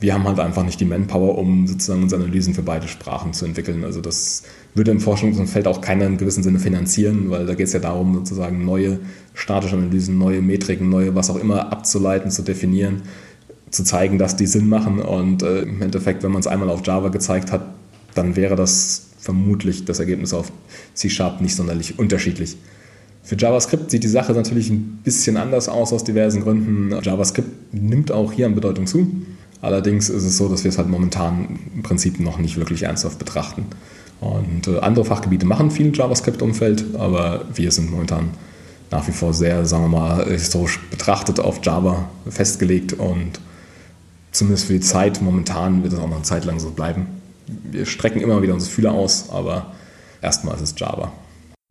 [0.00, 3.44] Wir haben halt einfach nicht die Manpower, um sozusagen unsere Analysen für beide Sprachen zu
[3.44, 3.84] entwickeln.
[3.84, 4.42] Also das
[4.74, 8.14] würde im Forschungsumfeld auch keiner in gewissem Sinne finanzieren, weil da geht es ja darum,
[8.14, 8.98] sozusagen neue
[9.34, 13.02] statische Analysen, neue Metriken, neue was auch immer abzuleiten, zu definieren,
[13.70, 15.00] zu zeigen, dass die Sinn machen.
[15.00, 17.62] Und äh, im Endeffekt, wenn man es einmal auf Java gezeigt hat,
[18.16, 20.50] dann wäre das vermutlich das Ergebnis auf
[20.94, 22.56] C-Sharp nicht sonderlich unterschiedlich.
[23.22, 26.98] Für JavaScript sieht die Sache natürlich ein bisschen anders aus aus diversen Gründen.
[27.02, 29.10] JavaScript nimmt auch hier an Bedeutung zu.
[29.62, 33.18] Allerdings ist es so, dass wir es halt momentan im Prinzip noch nicht wirklich ernsthaft
[33.18, 33.66] betrachten.
[34.20, 38.30] Und äh, andere Fachgebiete machen viel JavaScript-Umfeld, aber wir sind momentan
[38.90, 43.40] nach wie vor sehr, sagen wir mal, historisch betrachtet auf Java festgelegt und
[44.32, 47.06] zumindest für die Zeit momentan wird es auch noch eine Zeit lang so bleiben.
[47.46, 49.72] Wir strecken immer wieder unsere Fühler aus, aber
[50.20, 51.12] erstmal ist es Java.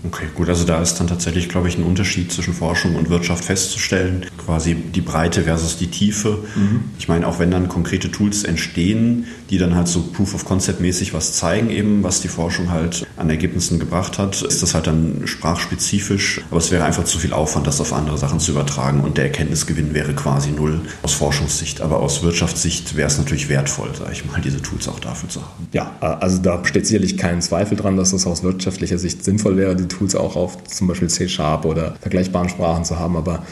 [0.02, 3.44] Okay, gut, also da ist dann tatsächlich, glaube ich, ein Unterschied zwischen Forschung und Wirtschaft
[3.44, 4.26] festzustellen.
[4.38, 6.46] Quasi die Breite versus die Tiefe.
[6.56, 6.86] Mhm.
[6.98, 10.80] Ich meine, auch wenn dann konkrete Tools entstehen, die dann halt so Proof of Concept
[10.80, 14.88] mäßig was zeigen, eben, was die Forschung halt an Ergebnissen gebracht hat, ist das halt
[14.88, 16.42] dann sprachspezifisch.
[16.50, 19.26] Aber es wäre einfach zu viel Aufwand, das auf andere Sachen zu übertragen und der
[19.26, 21.82] Erkenntnisgewinn wäre quasi null aus Forschungssicht.
[21.82, 25.42] Aber aus Wirtschaftssicht wäre es natürlich wertvoll, sage ich mal, diese Tools auch dafür zu
[25.42, 25.68] haben.
[25.74, 29.76] Ja, also da besteht sicherlich kein Zweifel dran, dass das aus wirtschaftlicher Sicht sinnvoll wäre,
[29.76, 33.44] die Tools auch auf zum Beispiel C-Sharp oder vergleichbaren Sprachen zu haben, aber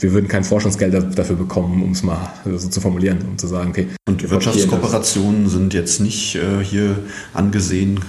[0.00, 3.70] wir würden kein Forschungsgeld dafür bekommen, um es mal so zu formulieren, um zu sagen,
[3.70, 3.88] okay.
[4.08, 6.98] Und Wirtschaftskooperationen sind jetzt nicht äh, hier
[7.34, 8.00] angesehen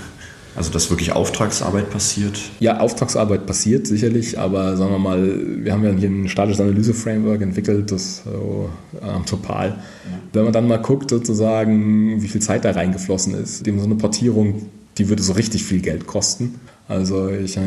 [0.56, 2.38] Also dass wirklich Auftragsarbeit passiert?
[2.60, 7.42] Ja, Auftragsarbeit passiert sicherlich, aber sagen wir mal, wir haben ja hier ein statisches Analyse-Framework
[7.42, 9.70] entwickelt, das äh, Topal.
[9.70, 9.76] Ja.
[10.34, 13.96] Wenn man dann mal guckt, sozusagen, wie viel Zeit da reingeflossen ist, dem so eine
[13.96, 14.64] Portierung,
[14.98, 16.60] die würde so richtig viel Geld kosten.
[16.90, 17.58] Also ich,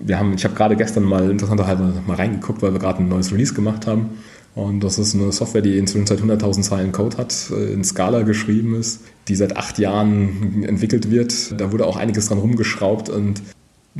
[0.00, 3.32] wir haben, ich habe gerade gestern mal interessanterweise mal reingeguckt, weil wir gerade ein neues
[3.32, 4.10] Release gemacht haben.
[4.54, 8.22] Und das ist eine Software, die inzwischen seit 100.000 Zeilen Code hat, äh, in Scala
[8.22, 11.60] geschrieben ist, die seit acht Jahren entwickelt wird.
[11.60, 13.42] Da wurde auch einiges dran rumgeschraubt und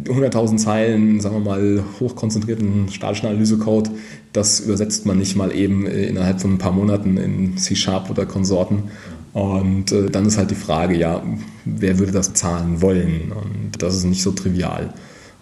[0.05, 3.91] 100.000 Zeilen, sagen wir mal, hochkonzentrierten statischen Analysecode,
[4.33, 8.27] das übersetzt man nicht mal eben äh, innerhalb von ein paar Monaten in C-Sharp oder
[8.27, 8.85] Konsorten.
[9.33, 11.23] Und äh, dann ist halt die Frage, ja,
[11.65, 13.33] wer würde das zahlen wollen?
[13.33, 14.93] Und das ist nicht so trivial.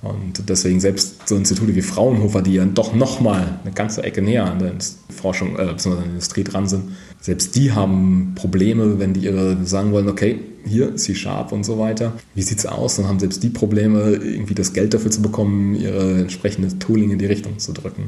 [0.04, 4.44] Und deswegen selbst so Institute wie Fraunhofer, die ja doch nochmal eine ganze Ecke näher
[4.44, 4.74] an der
[5.08, 5.90] Forschung äh, bzw.
[5.92, 10.40] an der Industrie dran sind, selbst die haben Probleme, wenn die ihre sagen wollen, okay,
[10.66, 12.12] hier C-Sharp und so weiter.
[12.34, 12.96] Wie sieht es aus?
[12.96, 17.18] Dann haben selbst die Probleme, irgendwie das Geld dafür zu bekommen, ihre entsprechende Tooling in
[17.18, 18.04] die Richtung zu drücken.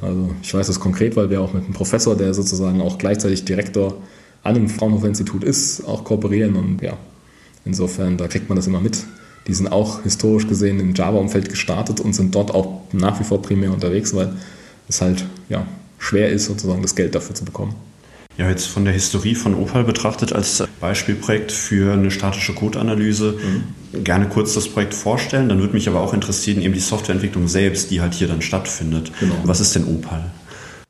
[0.00, 3.44] Also ich weiß das konkret, weil wir auch mit einem Professor, der sozusagen auch gleichzeitig
[3.44, 3.98] Direktor
[4.42, 6.96] an einem Fraunhofer-Institut ist, auch kooperieren und ja,
[7.66, 9.04] insofern, da kriegt man das immer mit
[9.46, 13.42] die sind auch historisch gesehen im Java-Umfeld gestartet und sind dort auch nach wie vor
[13.42, 14.32] primär unterwegs, weil
[14.88, 15.66] es halt ja,
[15.98, 17.74] schwer ist, sozusagen das Geld dafür zu bekommen.
[18.38, 23.38] Ja, jetzt von der Historie von Opal betrachtet als Beispielprojekt für eine statische Codeanalyse
[23.92, 24.04] mhm.
[24.04, 25.48] gerne kurz das Projekt vorstellen.
[25.48, 29.10] Dann würde mich aber auch interessieren, eben die Softwareentwicklung selbst, die halt hier dann stattfindet.
[29.20, 29.36] Genau.
[29.44, 30.30] Was ist denn Opal?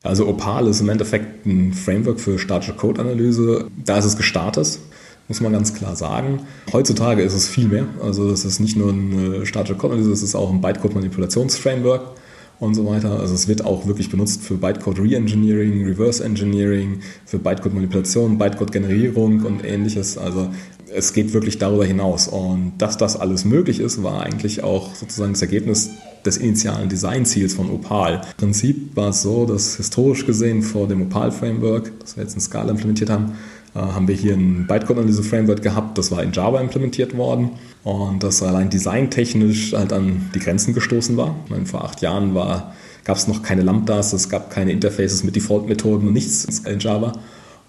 [0.02, 3.68] Also Opal ist im Endeffekt ein Framework für statische Codeanalyse.
[3.84, 4.80] Da ist es gestartet
[5.28, 6.40] muss man ganz klar sagen.
[6.72, 7.86] Heutzutage ist es viel mehr.
[8.02, 12.12] Also das ist nicht nur ein statischer Code-Analyse, es ist auch ein Bytecode-Manipulationsframework
[12.60, 13.18] und so weiter.
[13.20, 18.72] Also es wird auch wirklich benutzt für Bytecode Reengineering, Reverse Engineering, für Bytecode Manipulation, Bytecode
[18.72, 20.16] Generierung und ähnliches.
[20.16, 20.48] Also
[20.94, 22.28] es geht wirklich darüber hinaus.
[22.28, 25.90] Und dass das alles möglich ist, war eigentlich auch sozusagen das Ergebnis
[26.24, 28.14] des initialen Designziels von Opal.
[28.14, 32.34] Im Prinzip war es so, dass historisch gesehen vor dem Opal Framework, das wir jetzt
[32.34, 36.60] in Scala implementiert haben, äh, haben wir hier ein Bytecode-Analyse-Framework gehabt, das war in Java
[36.60, 37.50] implementiert worden
[37.84, 41.34] und das allein designtechnisch halt an die Grenzen gestoßen war.
[41.48, 46.08] Meine, vor acht Jahren gab es noch keine Lambdas, es gab keine Interfaces mit Default-Methoden
[46.08, 47.12] und nichts in Java.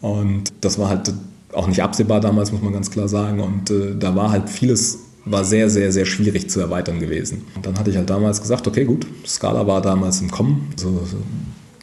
[0.01, 1.13] Und das war halt
[1.53, 3.39] auch nicht absehbar damals, muss man ganz klar sagen.
[3.39, 4.99] Und äh, da war halt vieles
[5.31, 7.43] war sehr, sehr, sehr schwierig zu erweitern gewesen.
[7.55, 11.01] Und dann hatte ich halt damals gesagt, okay, gut, Scala war damals im Kommen, also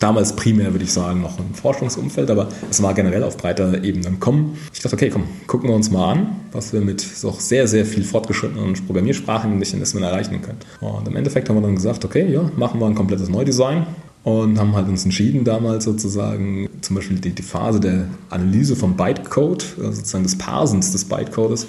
[0.01, 4.09] damals primär, würde ich sagen, noch im Forschungsumfeld, aber es war generell auf breiter Ebene
[4.09, 4.59] im Kommen.
[4.73, 7.87] Ich dachte, okay, komm, gucken wir uns mal an, was wir mit so sehr, sehr
[7.87, 10.59] viel fortgeschrittenen Programmiersprachen Mechanismen erreichen können.
[10.81, 13.87] Und im Endeffekt haben wir dann gesagt, okay, ja, machen wir ein komplettes Neudesign
[14.25, 18.97] und haben halt uns entschieden, damals sozusagen zum Beispiel die, die Phase der Analyse von
[18.97, 21.67] Bytecode, also sozusagen des Parsens des Bytecodes,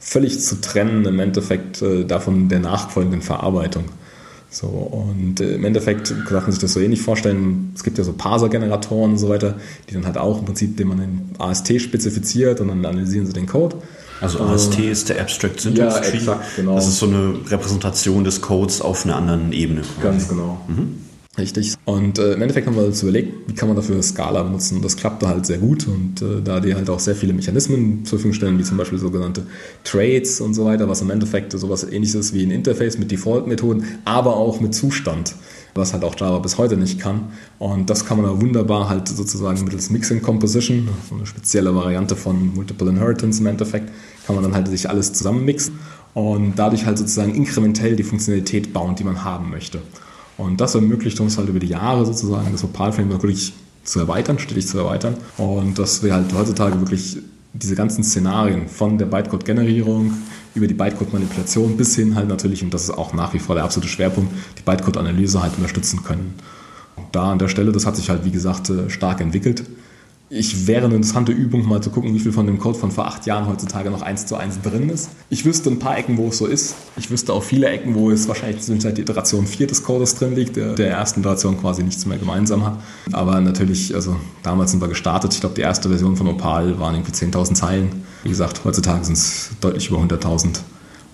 [0.00, 3.84] völlig zu trennen im Endeffekt äh, davon der nachfolgenden Verarbeitung.
[4.50, 7.72] So, und äh, im Endeffekt kann man sich das so ähnlich vorstellen.
[7.74, 9.56] Es gibt ja so Parser-Generatoren und so weiter,
[9.88, 13.34] die dann halt auch im Prinzip, den man in AST spezifiziert und dann analysieren sie
[13.34, 13.76] den Code.
[14.20, 16.16] Also AST äh, ist der Abstract Syntax ja, Tree.
[16.16, 16.74] Exakt, genau.
[16.74, 19.82] Das ist so eine Repräsentation des Codes auf einer anderen Ebene.
[20.02, 20.60] Ganz genau.
[20.66, 21.07] Mhm.
[21.38, 21.76] Richtig.
[21.84, 24.82] Und äh, im Endeffekt haben wir uns überlegt, wie kann man dafür Scala benutzen.
[24.82, 25.86] Das klappte halt sehr gut.
[25.86, 28.98] Und äh, da die halt auch sehr viele Mechanismen zur Verfügung stellen, wie zum Beispiel
[28.98, 29.44] sogenannte
[29.84, 33.84] Trades und so weiter, was im Endeffekt sowas ähnliches ist wie ein Interface mit Default-Methoden,
[34.04, 35.36] aber auch mit Zustand,
[35.74, 37.28] was halt auch Java bis heute nicht kann.
[37.60, 42.16] Und das kann man da wunderbar halt sozusagen mittels Mixing Composition, so eine spezielle Variante
[42.16, 43.92] von Multiple Inheritance im Endeffekt,
[44.26, 45.78] kann man dann halt sich alles zusammenmixen
[46.14, 49.78] und dadurch halt sozusagen inkrementell die Funktionalität bauen, die man haben möchte.
[50.38, 53.52] Und das ermöglicht uns halt über die Jahre sozusagen das Opal-Framework wirklich
[53.84, 55.16] zu erweitern, stetig zu erweitern.
[55.36, 57.18] Und dass wir halt heutzutage wirklich
[57.52, 60.12] diese ganzen Szenarien von der Bytecode-Generierung
[60.54, 63.64] über die Bytecode-Manipulation bis hin halt natürlich, und das ist auch nach wie vor der
[63.64, 66.34] absolute Schwerpunkt, die Bytecode-Analyse halt unterstützen können.
[66.96, 69.64] Und da an der Stelle, das hat sich halt wie gesagt äh, stark entwickelt
[70.30, 73.06] ich wäre eine interessante Übung, mal zu gucken, wie viel von dem Code von vor
[73.06, 75.10] acht Jahren heutzutage noch eins zu eins drin ist.
[75.30, 76.74] Ich wüsste ein paar Ecken, wo es so ist.
[76.96, 80.56] Ich wüsste auch viele Ecken, wo es wahrscheinlich seit Iteration 4 des Codes drin liegt,
[80.56, 82.78] der der ersten Iteration quasi nichts mehr gemeinsam hat.
[83.12, 85.32] Aber natürlich, also damals sind wir gestartet.
[85.32, 88.02] Ich glaube, die erste Version von Opal waren irgendwie 10.000 Zeilen.
[88.22, 90.60] Wie gesagt, heutzutage sind es deutlich über 100.000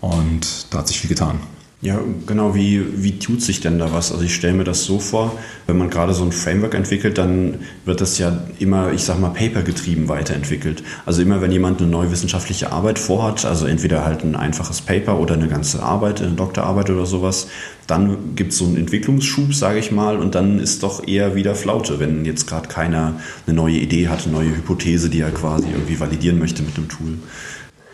[0.01, 1.39] und da hat sich viel getan.
[1.85, 2.55] Ja, genau.
[2.55, 4.11] Wie, wie tut sich denn da was?
[4.11, 7.57] Also ich stelle mir das so vor, wenn man gerade so ein Framework entwickelt, dann
[7.85, 10.83] wird das ja immer, ich sag mal, papergetrieben weiterentwickelt.
[11.05, 15.21] Also immer, wenn jemand eine neue wissenschaftliche Arbeit vorhat, also entweder halt ein einfaches Paper
[15.21, 17.49] oder eine ganze Arbeit, eine Doktorarbeit oder sowas,
[17.87, 21.55] dann gibt es so einen Entwicklungsschub, sage ich mal, und dann ist doch eher wieder
[21.55, 25.67] Flaute, wenn jetzt gerade keiner eine neue Idee hat, eine neue Hypothese, die er quasi
[25.71, 27.19] irgendwie validieren möchte mit dem Tool.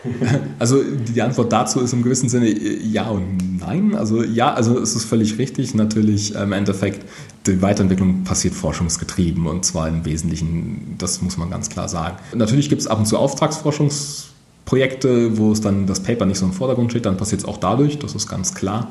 [0.59, 3.95] Also die Antwort dazu ist im gewissen Sinne ja und nein.
[3.95, 5.75] Also ja, also es ist völlig richtig.
[5.75, 7.07] Natürlich im Endeffekt,
[7.47, 12.17] die Weiterentwicklung passiert forschungsgetrieben und zwar im Wesentlichen, das muss man ganz klar sagen.
[12.35, 16.53] Natürlich gibt es ab und zu Auftragsforschungsprojekte, wo es dann das Paper nicht so im
[16.53, 18.89] Vordergrund steht, dann passiert es auch dadurch, das ist ganz klar.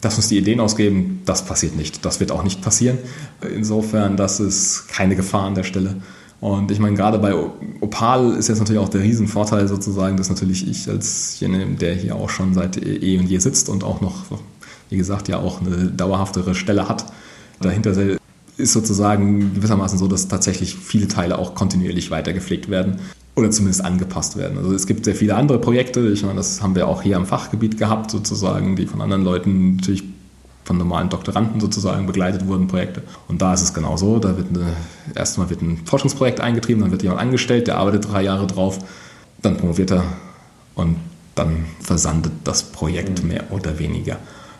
[0.00, 2.04] Dass uns die Ideen ausgeben, das passiert nicht.
[2.04, 2.98] Das wird auch nicht passieren.
[3.54, 5.94] Insofern, das ist keine Gefahr an der Stelle.
[6.42, 7.32] Und ich meine, gerade bei
[7.80, 12.16] Opal ist jetzt natürlich auch der Riesenvorteil sozusagen, dass natürlich ich als jene, der hier
[12.16, 14.24] auch schon seit eh und je sitzt und auch noch,
[14.90, 17.06] wie gesagt, ja auch eine dauerhaftere Stelle hat,
[17.60, 17.96] dahinter
[18.56, 22.96] ist sozusagen gewissermaßen so, dass tatsächlich viele Teile auch kontinuierlich weitergepflegt werden
[23.36, 24.58] oder zumindest angepasst werden.
[24.58, 27.26] Also es gibt sehr viele andere Projekte, ich meine, das haben wir auch hier am
[27.26, 30.02] Fachgebiet gehabt sozusagen, die von anderen Leuten natürlich
[30.64, 33.02] von normalen Doktoranden sozusagen begleitet wurden, Projekte.
[33.28, 34.74] Und da ist es genau so, da wird eine,
[35.14, 38.78] erstmal wird ein Forschungsprojekt eingetrieben, dann wird jemand angestellt, der arbeitet drei Jahre drauf,
[39.42, 40.04] dann promoviert er
[40.74, 40.96] und
[41.34, 43.28] dann versandet das Projekt mhm.
[43.28, 44.18] mehr oder weniger.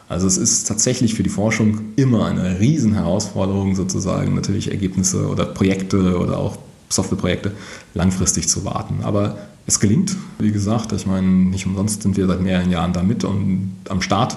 [0.08, 6.18] Also es ist tatsächlich für die Forschung immer eine Riesenherausforderung, sozusagen natürlich Ergebnisse oder Projekte
[6.18, 6.58] oder auch
[6.90, 7.52] Softwareprojekte
[7.94, 8.98] langfristig zu warten.
[9.02, 13.02] Aber es gelingt, wie gesagt, ich meine, nicht umsonst sind wir seit mehreren Jahren da
[13.02, 14.36] mit und am Start.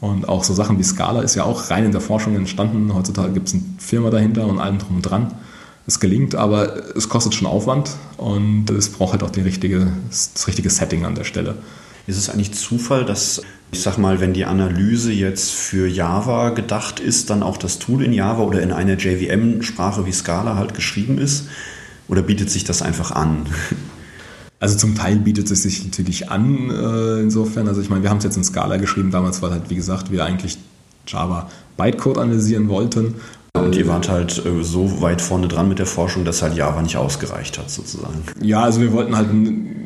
[0.00, 2.94] Und auch so Sachen wie Scala ist ja auch rein in der Forschung entstanden.
[2.94, 5.34] Heutzutage gibt es eine Firma dahinter und allem drum und dran.
[5.86, 10.46] Es gelingt, aber es kostet schon Aufwand und es braucht halt auch die richtige, das
[10.46, 11.56] richtige Setting an der Stelle.
[12.06, 17.00] Ist es eigentlich Zufall, dass, ich sag mal, wenn die Analyse jetzt für Java gedacht
[17.00, 21.18] ist, dann auch das Tool in Java oder in einer JVM-Sprache wie Scala halt geschrieben
[21.18, 21.48] ist?
[22.06, 23.46] Oder bietet sich das einfach an?
[24.60, 27.68] Also zum Teil bietet es sich natürlich an, äh, insofern.
[27.68, 30.10] Also ich meine, wir haben es jetzt in Scala geschrieben, damals, weil halt, wie gesagt,
[30.10, 30.58] wir eigentlich
[31.06, 33.14] Java Bytecode analysieren wollten.
[33.54, 36.82] Und ihr wart halt äh, so weit vorne dran mit der Forschung, dass halt Java
[36.82, 38.22] nicht ausgereicht hat, sozusagen.
[38.40, 39.28] Ja, also wir wollten halt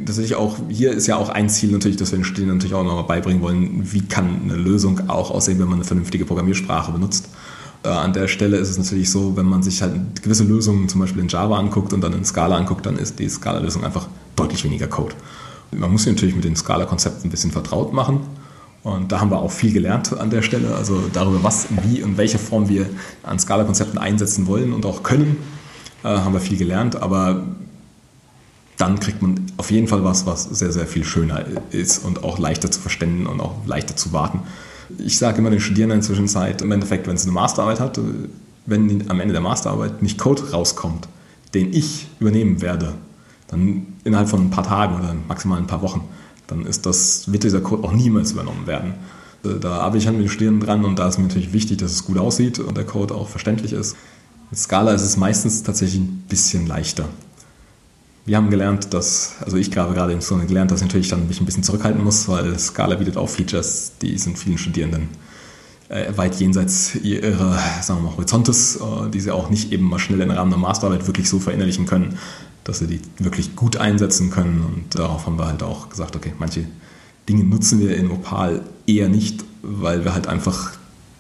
[0.05, 2.85] tatsächlich auch, hier ist ja auch ein Ziel natürlich, dass wir den Studierenden natürlich auch
[2.85, 7.29] nochmal beibringen wollen, wie kann eine Lösung auch aussehen, wenn man eine vernünftige Programmiersprache benutzt.
[7.85, 11.01] Äh, an der Stelle ist es natürlich so, wenn man sich halt gewisse Lösungen zum
[11.01, 14.65] Beispiel in Java anguckt und dann in Scala anguckt, dann ist die Scala-Lösung einfach deutlich
[14.65, 15.15] weniger Code.
[15.71, 18.21] Man muss sich natürlich mit den Scala-Konzepten ein bisschen vertraut machen.
[18.83, 22.17] Und da haben wir auch viel gelernt an der Stelle, also darüber, was, wie und
[22.17, 22.87] welche Form wir
[23.23, 25.37] an Scala-Konzepten einsetzen wollen und auch können,
[26.03, 26.97] äh, haben wir viel gelernt.
[26.97, 27.45] Aber
[28.77, 32.39] dann kriegt man auf jeden Fall was, was sehr, sehr viel schöner ist und auch
[32.39, 34.41] leichter zu verstehen und auch leichter zu warten.
[34.99, 38.01] Ich sage immer den Studierenden inzwischen Zeit, im Endeffekt, wenn es eine Masterarbeit hat,
[38.67, 41.07] wenn am Ende der Masterarbeit nicht Code rauskommt,
[41.55, 42.95] den ich übernehmen werde,
[43.53, 46.09] dann innerhalb von ein paar Tagen oder maximal ein paar Wochen,
[46.49, 48.95] dann ist das, wird dieser Code auch niemals übernommen werden.
[49.45, 51.93] Äh, da arbeite ich an den Studierenden dran und da ist mir natürlich wichtig, dass
[51.93, 53.97] es gut aussieht und der Code auch verständlich ist.
[54.51, 57.09] Mit Scala ist es meistens tatsächlich ein bisschen leichter.
[58.25, 61.27] Wir haben gelernt, dass, also ich habe gerade im Stunde gelernt, dass ich natürlich dann
[61.27, 65.09] mich ein bisschen zurückhalten muss, weil Scala bietet auch Features, die sind vielen Studierenden
[65.89, 69.99] äh, weit jenseits ihrer sagen wir mal, Horizontes, äh, die sie auch nicht eben mal
[69.99, 72.19] schnell im Rahmen der Masterarbeit wirklich so verinnerlichen können,
[72.65, 74.63] dass sie die wirklich gut einsetzen können.
[74.63, 76.65] Und darauf haben wir halt auch gesagt, okay, manche
[77.29, 80.73] Dinge nutzen wir in Opal eher nicht, weil wir halt einfach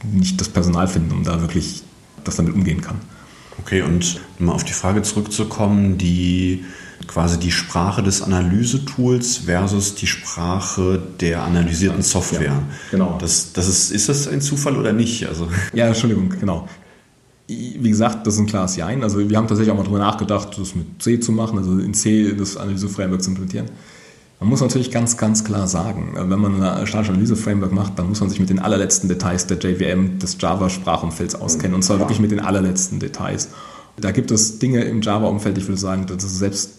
[0.02, 1.83] nicht das Personal finden, um da wirklich
[2.24, 2.96] das damit umgehen kann.
[3.61, 6.64] Okay, und um mal auf die Frage zurückzukommen, die
[7.07, 12.42] quasi die Sprache des Analysetools versus die Sprache der analysierten Software.
[12.42, 13.18] Ja, genau.
[13.20, 15.26] Das, das ist, ist das ein Zufall oder nicht?
[15.26, 15.48] Also.
[15.72, 16.68] Ja, Entschuldigung, genau
[17.79, 19.03] wie gesagt, das ist ein klares Jein.
[19.03, 21.95] Also wir haben tatsächlich auch mal darüber nachgedacht, das mit C zu machen, also in
[21.95, 23.67] C das Analyse-Framework zu implementieren.
[24.41, 28.21] Man muss natürlich ganz, ganz klar sagen, wenn man ein statische Analyse-Framework macht, dann muss
[28.21, 31.77] man sich mit den allerletzten Details der JVM, des Java-Sprachumfelds auskennen.
[31.77, 33.51] Und zwar wirklich mit den allerletzten Details.
[34.01, 36.73] Da gibt es Dinge im Java-Umfeld, ich würde sagen, dass selbst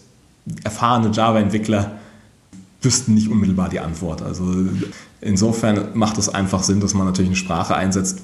[0.62, 1.92] erfahrene Java-Entwickler
[2.82, 4.20] wüssten nicht unmittelbar die Antwort.
[4.20, 4.44] Also
[5.22, 8.20] insofern macht es einfach Sinn, dass man natürlich eine Sprache einsetzt,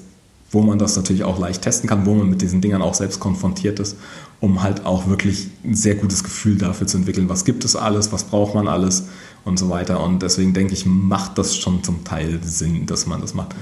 [0.51, 3.19] wo man das natürlich auch leicht testen kann, wo man mit diesen Dingern auch selbst
[3.19, 3.97] konfrontiert ist,
[4.41, 8.11] um halt auch wirklich ein sehr gutes Gefühl dafür zu entwickeln, was gibt es alles,
[8.11, 9.05] was braucht man alles
[9.45, 10.03] und so weiter.
[10.03, 13.55] Und deswegen denke ich, macht das schon zum Teil Sinn, dass man das macht.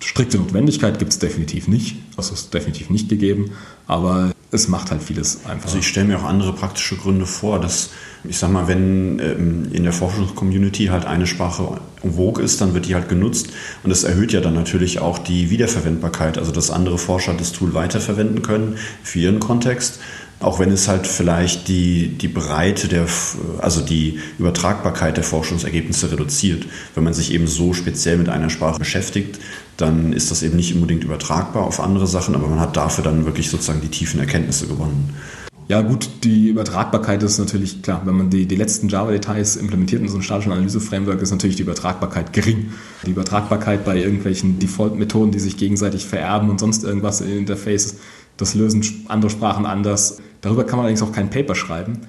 [0.00, 3.50] Strikte Notwendigkeit gibt es definitiv nicht, das ist definitiv nicht gegeben,
[3.86, 5.66] aber es macht halt vieles einfach.
[5.66, 7.90] Also ich stelle mir auch andere praktische Gründe vor, dass
[8.24, 12.86] ich sag mal, wenn ähm, in der Forschungscommunity halt eine Sprache vogue ist, dann wird
[12.86, 13.48] die halt genutzt
[13.82, 17.74] und das erhöht ja dann natürlich auch die Wiederverwendbarkeit, also dass andere Forscher das Tool
[17.74, 20.00] weiterverwenden können für ihren Kontext.
[20.40, 23.06] Auch wenn es halt vielleicht die, die Breite der,
[23.58, 26.64] also die Übertragbarkeit der Forschungsergebnisse reduziert.
[26.94, 29.38] Wenn man sich eben so speziell mit einer Sprache beschäftigt,
[29.76, 33.26] dann ist das eben nicht unbedingt übertragbar auf andere Sachen, aber man hat dafür dann
[33.26, 35.14] wirklich sozusagen die tiefen Erkenntnisse gewonnen.
[35.68, 40.08] Ja gut, die Übertragbarkeit ist natürlich klar, wenn man die, die letzten Java-Details implementiert in
[40.08, 42.72] so einem statischen Analyse-Framework, ist natürlich die Übertragbarkeit gering.
[43.06, 47.98] Die Übertragbarkeit bei irgendwelchen Default-Methoden, die sich gegenseitig vererben und sonst irgendwas in Interfaces,
[48.36, 50.18] das lösen andere Sprachen anders.
[50.40, 52.00] Darüber kann man allerdings auch kein Paper schreiben.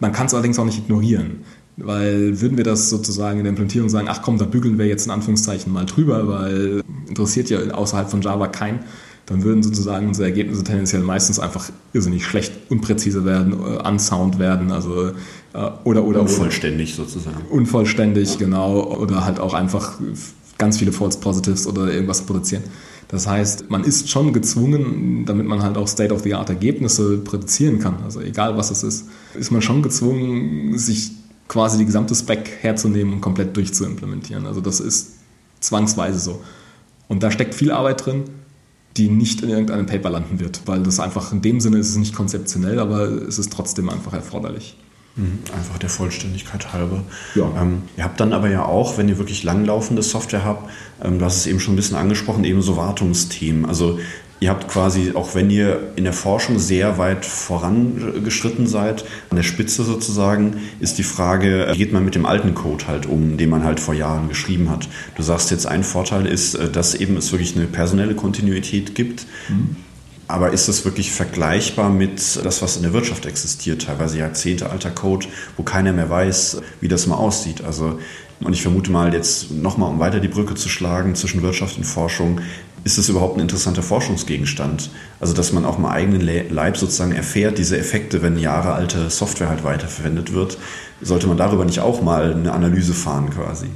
[0.00, 1.44] Man kann es allerdings auch nicht ignorieren.
[1.76, 5.06] Weil würden wir das sozusagen in der Implementierung sagen, ach komm, da bügeln wir jetzt
[5.06, 8.80] in Anführungszeichen mal drüber, weil interessiert ja außerhalb von Java kein,
[9.26, 14.70] dann würden sozusagen unsere Ergebnisse tendenziell meistens einfach irrsinnig schlecht, unpräzise werden, äh, unsound werden,
[14.70, 15.12] also äh,
[15.84, 17.44] oder oder unvollständig oder, sozusagen.
[17.50, 19.98] Unvollständig, genau, oder halt auch einfach
[20.58, 22.62] ganz viele False Positives oder irgendwas produzieren.
[23.14, 28.56] Das heißt, man ist schon gezwungen, damit man halt auch State-of-the-Art-Ergebnisse produzieren kann, also egal
[28.56, 31.12] was es ist, ist man schon gezwungen, sich
[31.46, 34.46] quasi die gesamte Spec herzunehmen und komplett durchzuimplementieren.
[34.46, 35.12] Also das ist
[35.60, 36.42] zwangsweise so.
[37.06, 38.24] Und da steckt viel Arbeit drin,
[38.96, 41.96] die nicht in irgendeinem Paper landen wird, weil das einfach in dem Sinne ist es
[41.96, 44.76] nicht konzeptionell, aber es ist trotzdem einfach erforderlich.
[45.16, 47.04] Mhm, einfach der Vollständigkeit halber.
[47.34, 47.50] Ja.
[47.60, 50.70] Ähm, ihr habt dann aber ja auch, wenn ihr wirklich langlaufende Software habt,
[51.02, 53.64] ähm, du hast es eben schon ein bisschen angesprochen, eben so Wartungsthemen.
[53.64, 53.98] Also
[54.44, 59.42] Ihr habt quasi, auch wenn ihr in der Forschung sehr weit vorangeschritten seid, an der
[59.42, 63.48] Spitze sozusagen, ist die Frage, wie geht man mit dem alten Code halt um, den
[63.48, 64.88] man halt vor Jahren geschrieben hat.
[65.16, 69.24] Du sagst jetzt, ein Vorteil ist, äh, dass eben es wirklich eine personelle Kontinuität gibt.
[69.48, 69.76] Mhm.
[70.26, 73.82] Aber ist das wirklich vergleichbar mit das, was in der Wirtschaft existiert?
[73.82, 77.62] Teilweise Jahrzehnte alter Code, wo keiner mehr weiß, wie das mal aussieht.
[77.62, 77.98] Also,
[78.40, 81.84] und ich vermute mal jetzt nochmal, um weiter die Brücke zu schlagen zwischen Wirtschaft und
[81.84, 82.40] Forschung,
[82.84, 84.90] ist das überhaupt ein interessanter Forschungsgegenstand?
[85.20, 89.64] Also, dass man auch mal eigenen Leib sozusagen erfährt, diese Effekte, wenn jahrealte Software halt
[89.64, 90.58] weiterverwendet wird,
[91.00, 93.66] sollte man darüber nicht auch mal eine Analyse fahren quasi?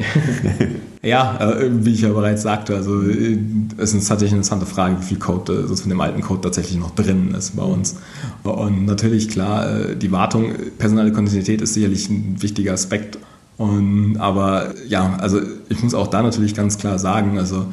[1.02, 3.38] ja, äh, wie ich ja bereits sagte, also äh,
[3.76, 6.78] es ist tatsächlich eine interessante Frage, wie viel Code also von dem alten Code tatsächlich
[6.78, 7.96] noch drin ist bei uns.
[8.42, 13.18] Und natürlich, klar, die Wartung, personelle Kontinuität ist sicherlich ein wichtiger Aspekt.
[13.56, 17.66] Und, aber ja, also ich muss auch da natürlich ganz klar sagen, also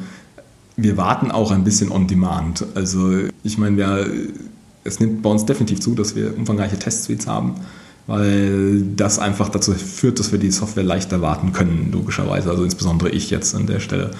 [0.76, 2.64] wir warten auch ein bisschen on demand.
[2.74, 3.10] Also
[3.42, 4.06] ich meine, wir,
[4.84, 7.54] es nimmt bei uns definitiv zu, dass wir umfangreiche Testsuites haben,
[8.08, 12.50] weil das einfach dazu führt, dass wir die Software leichter warten können, logischerweise.
[12.50, 14.10] Also insbesondere ich jetzt an der Stelle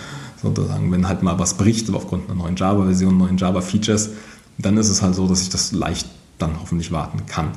[0.40, 4.10] sozusagen, wenn halt mal was bricht aufgrund einer neuen Java-Version, neuen Java-Features,
[4.58, 6.06] dann ist es halt so, dass ich das leicht
[6.38, 7.52] dann hoffentlich warten kann.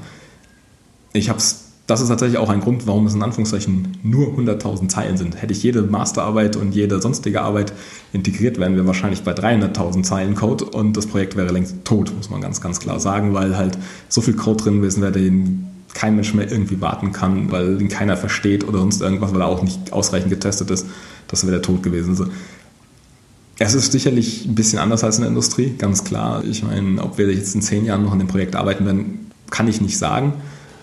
[1.14, 4.88] Ich habe es das ist tatsächlich auch ein Grund, warum es in Anführungszeichen nur 100.000
[4.88, 5.42] Zeilen sind.
[5.42, 7.74] Hätte ich jede Masterarbeit und jede sonstige Arbeit
[8.14, 12.30] integriert, wären wir wahrscheinlich bei 300.000 Zeilen Code und das Projekt wäre längst tot, muss
[12.30, 13.78] man ganz, ganz klar sagen, weil halt
[14.08, 17.90] so viel Code drin gewesen wäre, den kein Mensch mehr irgendwie warten kann, weil ihn
[17.90, 20.88] keiner versteht oder sonst irgendwas, weil er auch nicht ausreichend getestet ist.
[21.28, 22.32] Das wäre der Tod gewesen.
[23.60, 26.44] Es ist sicherlich ein bisschen anders als in der Industrie, ganz klar.
[26.44, 29.68] Ich meine, ob wir jetzt in zehn Jahren noch an dem Projekt arbeiten werden, kann
[29.68, 30.34] ich nicht sagen.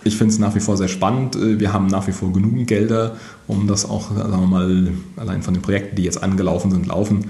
[0.05, 1.37] Ich finde es nach wie vor sehr spannend.
[1.41, 5.55] Wir haben nach wie vor genügend Gelder, um das auch, sagen wir mal, allein von
[5.55, 7.27] den Projekten, die jetzt angelaufen sind, laufen.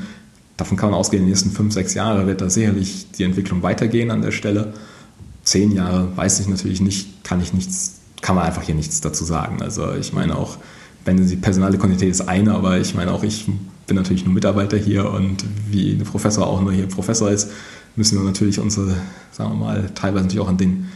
[0.59, 3.63] Davon kann man ausgehen, in den nächsten fünf, sechs Jahren wird da sicherlich die Entwicklung
[3.63, 4.75] weitergehen an der Stelle.
[5.49, 9.25] Zehn Jahre weiß ich natürlich nicht, kann ich nichts, kann man einfach hier nichts dazu
[9.25, 9.63] sagen.
[9.63, 10.59] Also ich meine auch,
[11.07, 13.47] wenn die personale Quantität ist eine, aber ich meine auch, ich
[13.87, 17.51] bin natürlich nur Mitarbeiter hier und wie ein Professor auch nur hier Professor ist,
[17.97, 18.95] müssen wir natürlich unsere,
[19.33, 20.89] sagen wir mal, teilweise natürlich auch an den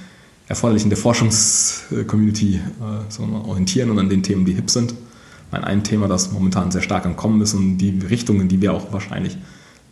[0.48, 4.92] Erforderlichen der Forschungscommunity äh, orientieren und an den Themen, die hip sind.
[5.50, 8.74] Mein ein Thema, das momentan sehr stark am Kommen ist und die Richtungen, die wir
[8.74, 9.38] auch wahrscheinlich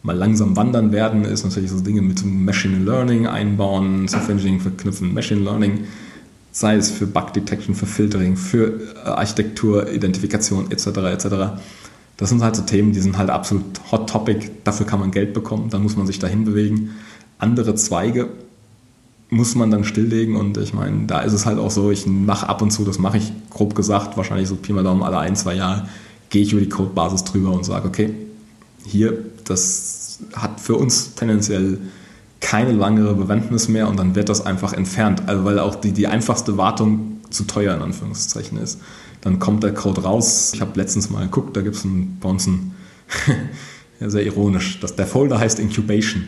[0.03, 5.13] mal langsam wandern werden, ist natürlich so Dinge mit Machine Learning einbauen, Software Engineering verknüpfen,
[5.13, 5.85] Machine Learning,
[6.53, 10.87] sei es für Bug Detection, für Filtering, für äh, Architektur, Identifikation etc.
[10.87, 11.27] etc.
[12.17, 15.35] Das sind halt so Themen, die sind halt absolut Hot Topic, dafür kann man Geld
[15.35, 16.91] bekommen, da muss man sich dahin bewegen.
[17.39, 18.29] Andere Zweige,
[19.31, 22.49] muss man dann stilllegen und ich meine, da ist es halt auch so, ich mache
[22.49, 25.37] ab und zu, das mache ich grob gesagt, wahrscheinlich so Pi mal Daumen alle ein,
[25.37, 25.89] zwei Jahre,
[26.31, 28.13] gehe ich über die Codebasis drüber und sage, okay,
[28.85, 29.90] hier, das
[30.35, 31.79] hat für uns tendenziell
[32.41, 36.07] keine langere Bewandtnis mehr und dann wird das einfach entfernt, also weil auch die, die
[36.07, 38.81] einfachste Wartung zu teuer in Anführungszeichen ist.
[39.21, 40.53] Dann kommt der Code raus.
[40.55, 41.87] Ich habe letztens mal geguckt, da gibt es
[42.21, 42.75] bei uns ein,
[44.01, 46.27] ja, sehr ironisch, dass der Folder heißt Incubation.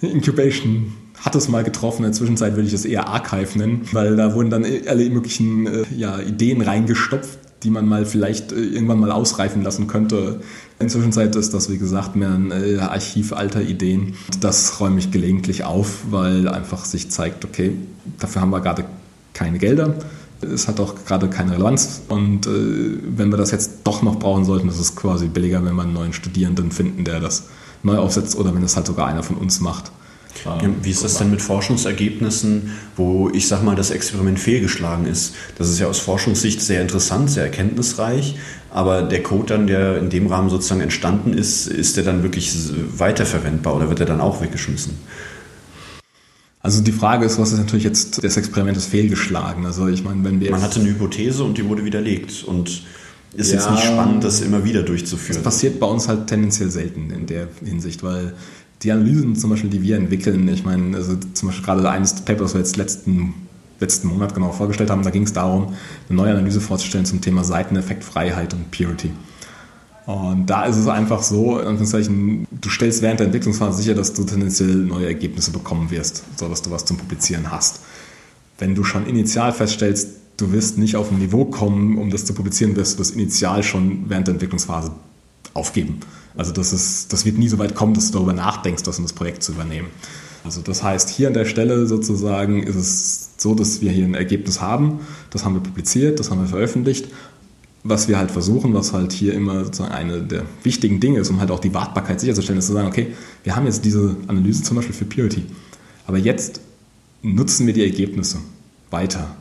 [0.00, 1.98] Incubation hat es mal getroffen.
[1.98, 5.66] In der Zwischenzeit würde ich es eher Archive nennen, weil da wurden dann alle möglichen
[5.66, 10.40] äh, ja, Ideen reingestopft, die man mal vielleicht äh, irgendwann mal ausreifen lassen könnte.
[10.78, 14.14] In der Zwischenzeit ist das, wie gesagt, mehr ein äh, Archiv alter Ideen.
[14.40, 17.72] Das räume ich gelegentlich auf, weil einfach sich zeigt, okay,
[18.18, 18.84] dafür haben wir gerade
[19.34, 19.94] keine Gelder.
[20.40, 22.02] Es hat auch gerade keine Relevanz.
[22.08, 22.50] Und äh,
[23.04, 25.92] wenn wir das jetzt doch noch brauchen sollten, ist es quasi billiger, wenn wir einen
[25.92, 27.48] neuen Studierenden finden, der das
[27.82, 29.92] neu aufsetzt oder wenn es halt sogar einer von uns macht.
[30.82, 35.34] Wie ist das denn mit Forschungsergebnissen, wo ich sag mal, das Experiment fehlgeschlagen ist?
[35.58, 38.36] Das ist ja aus Forschungssicht sehr interessant, sehr erkenntnisreich,
[38.72, 42.52] aber der Code dann, der in dem Rahmen sozusagen entstanden ist, ist der dann wirklich
[42.96, 44.94] weiterverwendbar oder wird er dann auch weggeschmissen?
[46.62, 49.64] Also die Frage ist, was ist natürlich jetzt, das Experiment ist fehlgeschlagen.
[49.64, 52.82] Also ich meine, wenn wir Man hatte eine Hypothese und die wurde widerlegt und
[53.34, 55.42] ist ja, jetzt nicht spannend, das immer wieder durchzuführen.
[55.42, 58.34] Das passiert bei uns halt tendenziell selten in der Hinsicht, weil
[58.82, 62.46] die Analysen zum Beispiel, die wir entwickeln, ich meine, also zum Beispiel gerade eines Papers,
[62.46, 63.34] was wir jetzt letzten,
[63.78, 65.74] letzten Monat genau vorgestellt haben, da ging es darum,
[66.08, 69.10] eine neue Analyse vorzustellen zum Thema Seiteneffekt, Freiheit und Purity.
[70.06, 74.74] Und da ist es einfach so, du stellst während der Entwicklungsphase sicher, dass du tendenziell
[74.74, 77.80] neue Ergebnisse bekommen wirst, sodass du was zum Publizieren hast.
[78.58, 80.08] Wenn du schon initial feststellst,
[80.38, 83.62] du wirst nicht auf ein Niveau kommen, um das zu publizieren, wirst du das initial
[83.62, 84.90] schon während der Entwicklungsphase
[85.54, 86.00] aufgeben.
[86.36, 89.04] Also das, ist, das wird nie so weit kommen, dass du darüber nachdenkst, das in
[89.04, 89.88] das Projekt zu übernehmen.
[90.44, 94.14] Also das heißt, hier an der Stelle sozusagen ist es so, dass wir hier ein
[94.14, 95.00] Ergebnis haben.
[95.30, 97.08] Das haben wir publiziert, das haben wir veröffentlicht.
[97.82, 101.40] Was wir halt versuchen, was halt hier immer sozusagen eine der wichtigen Dinge ist, um
[101.40, 104.76] halt auch die Wartbarkeit sicherzustellen, ist zu sagen, okay, wir haben jetzt diese Analyse zum
[104.76, 105.44] Beispiel für Purity,
[106.06, 106.60] aber jetzt
[107.22, 108.38] nutzen wir die Ergebnisse
[108.90, 109.34] weiter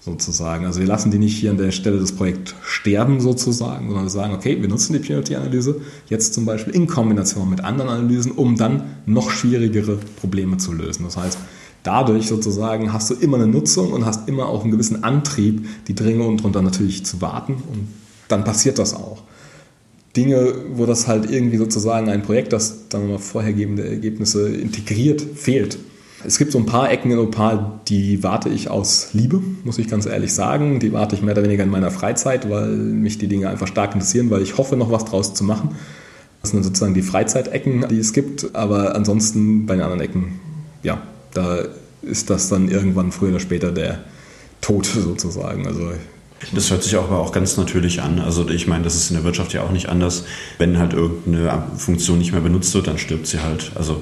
[0.00, 0.64] sozusagen.
[0.64, 4.10] Also wir lassen die nicht hier an der Stelle des Projekts sterben sozusagen, sondern wir
[4.10, 8.56] sagen, okay, wir nutzen die Purity-Analyse jetzt zum Beispiel in Kombination mit anderen Analysen, um
[8.56, 11.04] dann noch schwierigere Probleme zu lösen.
[11.04, 11.38] Das heißt,
[11.82, 15.94] dadurch sozusagen hast du immer eine Nutzung und hast immer auch einen gewissen Antrieb, die
[15.94, 17.88] Dringe und drunter natürlich zu warten und
[18.28, 19.22] dann passiert das auch.
[20.16, 25.78] Dinge, wo das halt irgendwie sozusagen ein Projekt, das dann mal vorhergebende Ergebnisse integriert, fehlt
[26.24, 29.88] es gibt so ein paar Ecken in Opal, die warte ich aus Liebe, muss ich
[29.88, 30.80] ganz ehrlich sagen.
[30.80, 33.94] Die warte ich mehr oder weniger in meiner Freizeit, weil mich die Dinge einfach stark
[33.94, 35.76] interessieren, weil ich hoffe, noch was draus zu machen.
[36.42, 38.54] Das sind sozusagen die Freizeitecken, die es gibt.
[38.54, 40.40] Aber ansonsten bei den anderen Ecken,
[40.82, 41.02] ja,
[41.32, 41.64] da
[42.02, 44.00] ist das dann irgendwann früher oder später der
[44.60, 45.66] Tod sozusagen.
[45.66, 45.92] Also
[46.52, 48.18] das hört sich aber auch ganz natürlich an.
[48.18, 50.24] Also ich meine, das ist in der Wirtschaft ja auch nicht anders.
[50.58, 53.72] Wenn halt irgendeine Funktion nicht mehr benutzt wird, dann stirbt sie halt.
[53.74, 54.00] Also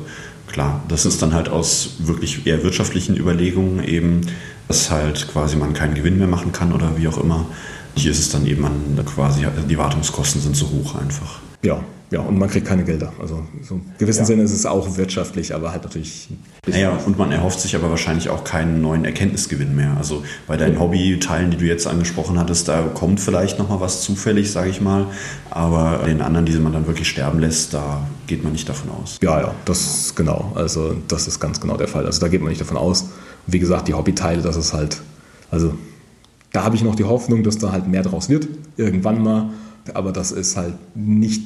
[0.51, 4.23] Klar, das ist dann halt aus wirklich eher wirtschaftlichen Überlegungen eben,
[4.67, 7.47] dass halt quasi man keinen Gewinn mehr machen kann oder wie auch immer.
[7.95, 8.73] Hier ist es dann eben man
[9.05, 11.41] quasi, die Wartungskosten sind so hoch einfach.
[11.63, 11.81] Ja,
[12.11, 13.13] ja, und man kriegt keine Gelder.
[13.21, 14.25] Also so im gewissen ja.
[14.25, 16.29] Sinne ist es auch wirtschaftlich, aber halt natürlich.
[16.67, 19.95] Naja, und man erhofft sich aber wahrscheinlich auch keinen neuen Erkenntnisgewinn mehr.
[19.99, 20.79] Also bei deinen.
[20.79, 25.07] Hobbyteilen, die du jetzt angesprochen hattest, da kommt vielleicht nochmal was zufällig, sage ich mal.
[25.51, 29.19] Aber den anderen, die man dann wirklich sterben lässt, da geht man nicht davon aus.
[29.23, 30.53] Ja, ja, das ist genau.
[30.55, 32.07] Also das ist ganz genau der Fall.
[32.07, 33.07] Also da geht man nicht davon aus.
[33.47, 35.01] wie gesagt, die Hobbyteile, das ist halt,
[35.51, 35.75] also
[36.53, 39.51] da habe ich noch die Hoffnung, dass da halt mehr draus wird, irgendwann mal.
[39.95, 41.43] Aber das ist halt nicht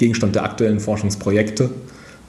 [0.00, 1.70] Gegenstand der aktuellen Forschungsprojekte.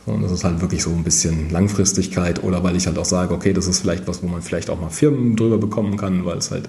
[0.06, 3.34] Und das ist halt wirklich so ein bisschen Langfristigkeit oder weil ich halt auch sage,
[3.34, 6.38] okay, das ist vielleicht was, wo man vielleicht auch mal Firmen drüber bekommen kann, weil
[6.38, 6.68] es halt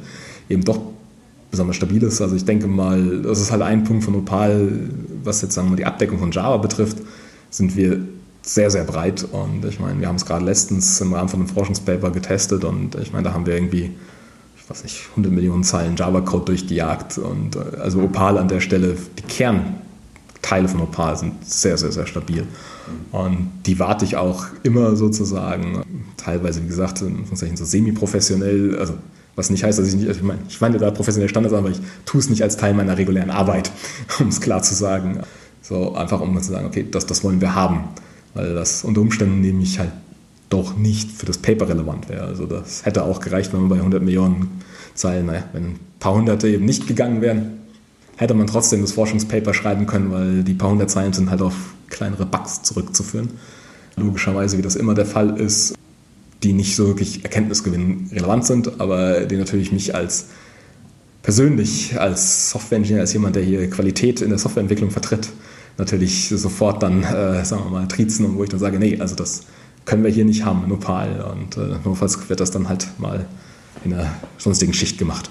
[0.49, 0.81] eben doch
[1.51, 2.21] besonders stabil ist.
[2.21, 4.71] Also ich denke mal, das ist halt ein Punkt von Opal,
[5.25, 6.99] was jetzt sagen wir die Abdeckung von Java betrifft,
[7.51, 8.01] sind wir
[8.43, 9.27] sehr, sehr breit.
[9.33, 12.95] Und ich meine, wir haben es gerade letztens im Rahmen von einem Forschungspaper getestet und
[12.97, 13.91] ich meine, da haben wir irgendwie,
[14.57, 17.19] ich weiß nicht, 100 Millionen Zeilen Java-Code durchgejagt.
[17.19, 19.75] Und äh, also Opal an der Stelle, die Kern,
[20.43, 22.47] Teile von Opal sind sehr, sehr, sehr stabil.
[23.13, 25.83] Und die warte ich auch immer sozusagen,
[26.17, 27.09] teilweise, wie gesagt, so
[27.65, 28.95] semi-professionell, also
[29.35, 31.61] was nicht heißt, dass ich nicht, also ich meine, ich meine da professionelle Standards an,
[31.61, 33.71] aber ich tue es nicht als Teil meiner regulären Arbeit,
[34.19, 35.21] um es klar zu sagen.
[35.63, 37.85] So einfach, um zu sagen, okay, das, das wollen wir haben.
[38.35, 39.93] Weil das unter Umständen nämlich halt
[40.49, 42.25] doch nicht für das Paper relevant wäre.
[42.25, 44.61] Also das hätte auch gereicht, wenn man bei 100 Millionen
[44.95, 47.62] Zeilen, naja, wenn ein paar Hunderte eben nicht gegangen wären,
[48.23, 51.55] hätte man trotzdem das Forschungspaper schreiben können, weil die paar hundert Zeilen sind halt auf
[51.91, 53.31] kleinere Bugs zurückzuführen.
[53.97, 55.75] Logischerweise, wie das immer der Fall ist,
[56.43, 60.27] die nicht so wirklich Erkenntnisgewinn relevant sind, aber die natürlich mich als
[61.23, 65.29] persönlich, als Software-Ingenieur, als jemand, der hier Qualität in der Softwareentwicklung vertritt,
[65.79, 69.15] natürlich sofort dann, äh, sagen wir mal, trizen und wo ich dann sage, nee, also
[69.15, 69.43] das
[69.85, 71.25] können wir hier nicht haben, Nopal.
[71.33, 73.27] Und äh, notfalls wird das dann halt mal
[73.85, 75.31] in einer sonstigen Schicht gemacht.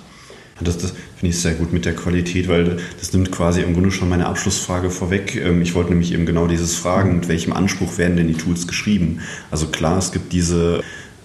[0.63, 3.91] Das, das finde ich sehr gut mit der Qualität, weil das nimmt quasi im Grunde
[3.91, 5.35] schon meine Abschlussfrage vorweg.
[5.35, 8.67] Ähm, ich wollte nämlich eben genau dieses fragen, mit welchem Anspruch werden denn die Tools
[8.67, 9.19] geschrieben?
[9.49, 10.81] Also klar, es gibt diese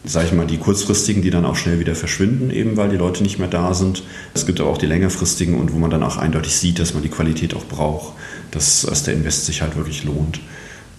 [0.09, 3.23] sage ich mal, die kurzfristigen, die dann auch schnell wieder verschwinden, eben weil die Leute
[3.23, 4.05] nicht mehr da sind.
[4.35, 7.03] Es gibt aber auch die längerfristigen und wo man dann auch eindeutig sieht, dass man
[7.03, 8.15] die Qualität auch braucht,
[8.53, 10.41] dass, dass der Invest sich halt wirklich lohnt.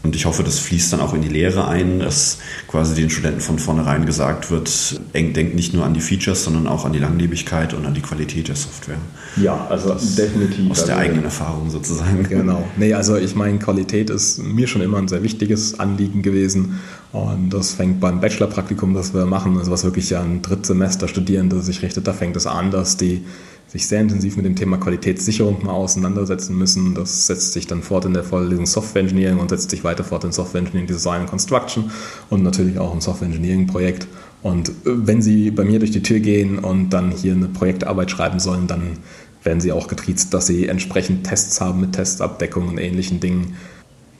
[0.07, 2.37] Und ich hoffe, das fließt dann auch in die Lehre ein, dass
[2.69, 6.85] quasi den Studenten von vornherein gesagt wird, denkt nicht nur an die Features, sondern auch
[6.85, 8.99] an die Langlebigkeit und an die Qualität der Software.
[9.35, 10.71] Ja, also das definitiv.
[10.71, 12.23] Aus der also, eigenen Erfahrung sozusagen.
[12.23, 12.65] Genau.
[12.77, 16.79] Nee, also ich meine, Qualität ist mir schon immer ein sehr wichtiges Anliegen gewesen.
[17.11, 21.59] Und das fängt beim Bachelorpraktikum, das wir machen, also was wirklich ja ein Drittsemester Studierende
[21.61, 23.25] sich richtet, da fängt es an, dass die
[23.67, 26.95] sich sehr intensiv mit dem Thema Qualitätssicherung mal auseinandersetzen müssen.
[26.95, 30.23] Das setzt sich dann fort in der Vorlesung Software Engineering und setzt sich weiter fort
[30.23, 31.91] in Software Engineering Design and Construction
[32.29, 34.07] und natürlich auch im Software Engineering Projekt.
[34.41, 38.09] Und äh, wenn Sie bei mir durch die Tür gehen und dann hier eine Projektarbeit
[38.09, 38.99] schreiben sollen, dann
[39.43, 43.55] werden Sie auch getriezt, dass Sie entsprechend Tests haben mit Testabdeckung und ähnlichen Dingen.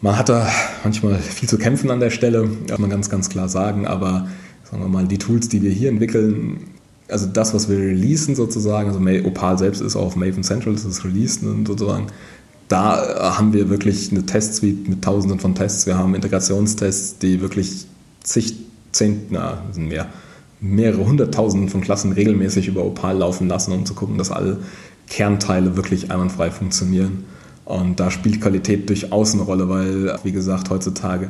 [0.02, 0.48] Man hat da
[0.84, 4.28] manchmal viel zu kämpfen an der Stelle, kann man ganz, ganz klar sagen, aber
[4.64, 6.77] sagen wir mal, die Tools, die wir hier entwickeln,
[7.10, 10.86] also das, was wir releasen sozusagen, also Opal selbst ist auch auf Maven Central, das
[10.86, 12.08] ist released sozusagen,
[12.68, 15.86] da haben wir wirklich eine Testsuite mit tausenden von Tests.
[15.86, 17.86] Wir haben Integrationstests, die wirklich
[18.24, 18.56] zig,
[18.92, 20.08] zehn, na, sind mehr,
[20.60, 24.58] mehrere hunderttausend von Klassen regelmäßig über Opal laufen lassen, um zu gucken, dass alle
[25.08, 27.24] Kernteile wirklich einwandfrei funktionieren.
[27.64, 31.30] Und da spielt Qualität durchaus eine Rolle, weil, wie gesagt, heutzutage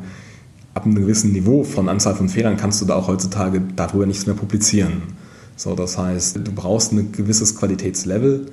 [0.74, 4.26] ab einem gewissen Niveau von Anzahl von Fehlern kannst du da auch heutzutage darüber nichts
[4.26, 5.02] mehr publizieren.
[5.58, 8.46] So, das heißt, du brauchst ein gewisses Qualitätslevel,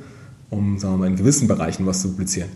[0.49, 2.49] um sagen wir mal, in gewissen Bereichen was zu publizieren.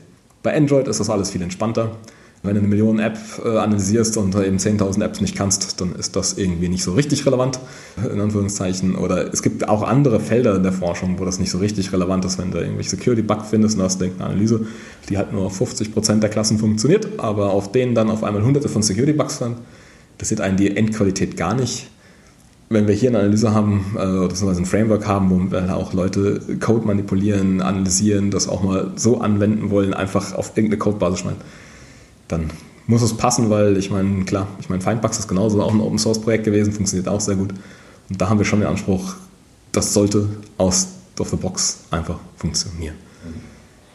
[0.42, 1.96] Bei Android ist das alles viel entspannter.
[2.42, 6.16] Wenn du eine Million App äh, analysierst und eben 10.000 Apps nicht kannst, dann ist
[6.16, 7.59] das irgendwie nicht so richtig relevant,
[8.11, 8.94] in Anführungszeichen.
[8.94, 12.24] Oder es gibt auch andere Felder in der Forschung, wo das nicht so richtig relevant
[12.24, 14.66] ist, wenn du irgendwelche Security-Bug findest und hast eine Analyse,
[15.11, 18.70] die halt nur auf 50% der Klassen funktioniert, aber auf denen dann auf einmal hunderte
[18.70, 19.57] von Security-Bugs sind.
[20.16, 21.90] Das sieht einen die Endqualität gar nicht
[22.71, 26.41] wenn wir hier eine Analyse haben, äh, beziehungsweise ein Framework haben, wo wir auch Leute
[26.61, 31.41] Code manipulieren, analysieren, das auch mal so anwenden wollen, einfach auf irgendeine Codebasis schmeißen,
[32.29, 32.51] dann
[32.87, 35.99] muss es passen, weil ich meine, klar, ich meine, Findbugs ist genauso auch ein Open
[35.99, 37.55] Source Projekt gewesen, funktioniert auch sehr gut.
[38.09, 39.14] Und da haben wir schon den Anspruch,
[39.73, 40.89] das sollte aus
[41.19, 42.95] of the box einfach funktionieren.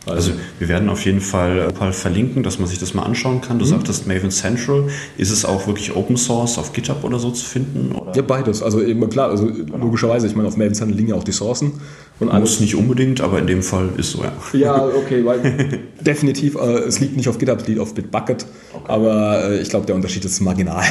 [0.06, 3.58] Also wir werden auf jeden Fall Opal verlinken, dass man sich das mal anschauen kann.
[3.60, 3.70] Du mhm.
[3.70, 4.89] sagtest Maven Central.
[5.18, 7.93] Ist es auch wirklich Open Source auf GitHub oder so zu finden?
[7.93, 8.14] Oder?
[8.16, 8.62] Ja, beides.
[8.62, 9.78] Also eben klar, also genau.
[9.78, 11.74] logischerweise, ich meine, auf Maven Central liegen ja auch die Sourcen.
[12.20, 12.51] Und alles.
[12.51, 14.34] Muss nicht unbedingt, aber in dem Fall ist so, ja.
[14.54, 18.45] Ja, okay, weil definitiv, äh, es liegt nicht auf GitHub, es liegt auf Bitbucket.
[18.74, 18.84] Okay.
[18.88, 20.84] Aber äh, ich glaube, der Unterschied ist marginal.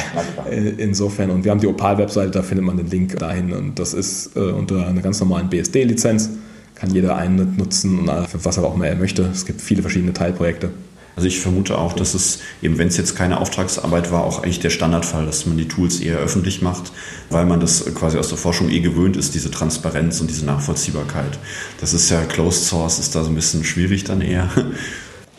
[0.49, 1.29] Äh, insofern.
[1.29, 3.53] Und wir haben die Opal-Webseite, da findet man den Link dahin.
[3.53, 6.29] Und das ist äh, unter einer ganz normalen BSD-Lizenz
[6.83, 9.23] kann jeder einen nutzen, für was er auch immer er möchte.
[9.31, 10.71] Es gibt viele verschiedene Teilprojekte.
[11.15, 14.59] Also ich vermute auch, dass es, eben wenn es jetzt keine Auftragsarbeit war, auch eigentlich
[14.59, 16.91] der Standardfall, dass man die Tools eher öffentlich macht,
[17.29, 21.39] weil man das quasi aus der Forschung eh gewöhnt ist, diese Transparenz und diese Nachvollziehbarkeit.
[21.79, 24.49] Das ist ja Closed Source, ist da so ein bisschen schwierig dann eher.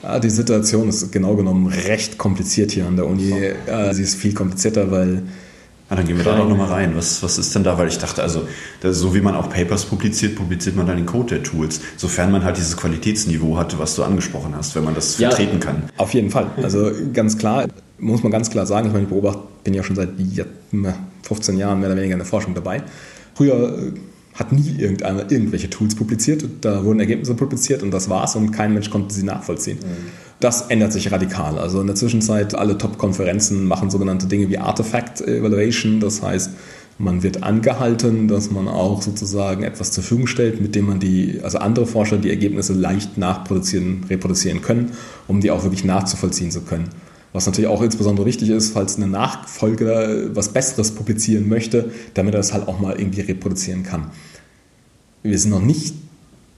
[0.02, 3.34] Ja, die Situation ist genau genommen recht kompliziert hier an der Uni.
[3.92, 5.24] Sie ist viel komplizierter, weil
[5.90, 6.96] Ah, dann gehen wir da doch nochmal rein.
[6.96, 7.76] Was, was ist denn da?
[7.76, 8.48] Weil ich dachte, also
[8.82, 12.42] so wie man auch Papers publiziert, publiziert man dann den Code der Tools, sofern man
[12.42, 15.84] halt dieses Qualitätsniveau hatte, was du angesprochen hast, wenn man das ja, vertreten kann.
[15.98, 16.46] Auf jeden Fall.
[16.62, 17.66] Also ganz klar,
[17.98, 20.10] muss man ganz klar sagen, ich meine, ich beobachte, bin ja schon seit
[21.22, 22.82] 15 Jahren mehr oder weniger in der Forschung dabei.
[23.34, 23.92] Früher äh,
[24.34, 26.44] hat nie irgendeiner irgendwelche Tools publiziert.
[26.60, 29.78] Da wurden Ergebnisse publiziert und das war's und kein Mensch konnte sie nachvollziehen.
[29.78, 30.10] Mhm.
[30.44, 31.58] Das ändert sich radikal.
[31.58, 36.00] Also in der Zwischenzeit, alle Top-Konferenzen machen sogenannte Dinge wie Artifact Evaluation.
[36.00, 36.50] Das heißt,
[36.98, 41.40] man wird angehalten, dass man auch sozusagen etwas zur Verfügung stellt, mit dem man die,
[41.42, 44.90] also andere Forscher die Ergebnisse leicht nachproduzieren, reproduzieren können,
[45.28, 46.90] um die auch wirklich nachzuvollziehen zu können.
[47.32, 52.40] Was natürlich auch insbesondere wichtig ist, falls eine Nachfolge was Besseres publizieren möchte, damit er
[52.40, 54.10] das halt auch mal irgendwie reproduzieren kann.
[55.22, 55.94] Wir sind noch nicht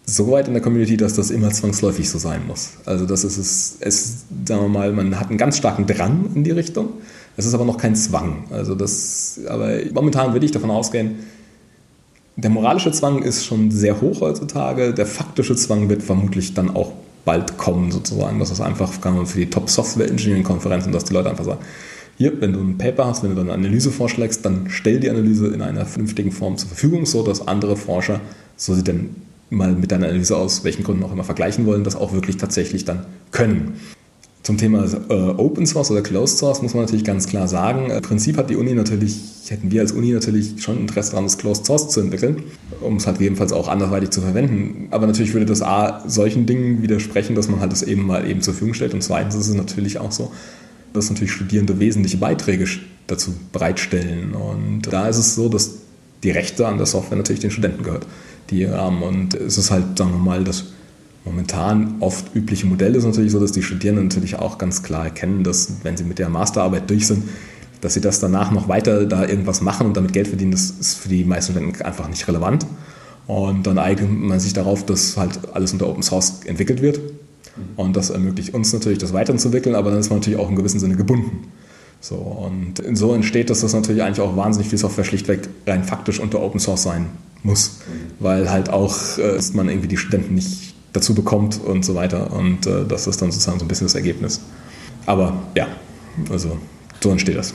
[0.07, 2.70] so weit in der Community, dass das immer zwangsläufig so sein muss.
[2.84, 6.44] Also das ist es, es, sagen wir mal, man hat einen ganz starken Drang in
[6.44, 6.90] die Richtung.
[7.36, 8.44] Es ist aber noch kein Zwang.
[8.50, 11.16] Also das, aber momentan würde ich davon ausgehen,
[12.36, 14.94] der moralische Zwang ist schon sehr hoch heutzutage.
[14.94, 16.92] Der faktische Zwang wird vermutlich dann auch
[17.24, 18.38] bald kommen, sozusagen.
[18.38, 21.44] Das ist einfach kann man für die Top Software Engineering Konferenzen, dass die Leute einfach
[21.44, 21.61] sagen,
[22.16, 25.48] hier, wenn du ein Paper hast, wenn du eine Analyse vorschlägst, dann stell die Analyse
[25.48, 28.20] in einer vernünftigen Form zur Verfügung, so dass andere Forscher,
[28.57, 31.97] so sie denn mal mit deiner Analyse aus welchen Gründen auch immer vergleichen wollen, das
[31.97, 33.74] auch wirklich tatsächlich dann können.
[34.47, 38.01] Zum Thema äh, Open Source oder Closed Source muss man natürlich ganz klar sagen, im
[38.01, 39.18] Prinzip hat die Uni natürlich,
[39.49, 42.44] hätten wir als Uni natürlich schon Interesse daran, das Closed Source zu entwickeln,
[42.80, 44.86] um es halt gegebenenfalls auch anderweitig zu verwenden.
[44.92, 48.40] Aber natürlich würde das A solchen Dingen widersprechen, dass man halt das eben mal eben
[48.40, 48.94] zur Verfügung stellt.
[48.94, 50.30] Und zweitens ist es natürlich auch so,
[50.92, 52.66] dass natürlich Studierende wesentliche Beiträge
[53.09, 54.32] dazu bereitstellen.
[54.34, 55.72] Und da ist es so, dass
[56.26, 58.06] die Rechte an der Software natürlich den Studenten gehört
[58.50, 59.02] die haben.
[59.02, 60.64] Und es ist halt, sagen wir mal, das
[61.24, 65.42] momentan oft übliche Modell ist natürlich so, dass die Studierenden natürlich auch ganz klar erkennen,
[65.42, 67.24] dass wenn sie mit der Masterarbeit durch sind,
[67.80, 70.98] dass sie das danach noch weiter da irgendwas machen und damit Geld verdienen, das ist
[70.98, 72.66] für die meisten Studenten einfach nicht relevant.
[73.26, 77.00] Und dann eignet man sich darauf, dass halt alles unter Open Source entwickelt wird.
[77.76, 80.78] Und das ermöglicht uns natürlich, das weiterzuentwickeln, aber dann ist man natürlich auch in gewissem
[80.78, 81.48] Sinne gebunden.
[82.01, 86.40] So, und so entsteht dass natürlich eigentlich auch wahnsinnig viel Software schlichtweg rein faktisch unter
[86.40, 87.07] Open Source sein
[87.42, 87.78] muss,
[88.20, 92.32] weil halt auch äh, man irgendwie die Studenten nicht dazu bekommt und so weiter.
[92.32, 94.40] Und äh, das ist dann sozusagen so ein bisschen das Ergebnis.
[95.07, 95.68] Aber ja,
[96.30, 96.59] also
[97.01, 97.55] so entsteht das.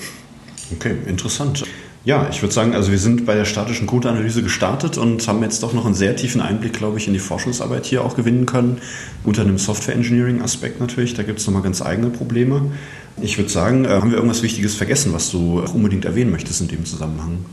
[0.74, 1.64] Okay, interessant.
[2.04, 5.62] Ja, ich würde sagen, also wir sind bei der statischen Codeanalyse gestartet und haben jetzt
[5.62, 8.82] doch noch einen sehr tiefen Einblick, glaube ich, in die Forschungsarbeit hier auch gewinnen können.
[9.24, 12.72] Unter einem Software Engineering Aspekt natürlich, da gibt es nochmal ganz eigene Probleme.
[13.22, 16.70] Ich würde sagen, äh, haben wir irgendwas Wichtiges vergessen, was du unbedingt erwähnen möchtest in
[16.70, 17.46] dem Zusammenhang?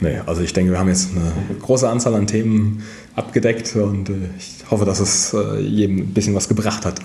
[0.00, 2.82] Nee, also ich denke, wir haben jetzt eine große Anzahl an Themen
[3.14, 7.00] abgedeckt und äh, ich hoffe, dass es äh, jedem ein bisschen was gebracht hat.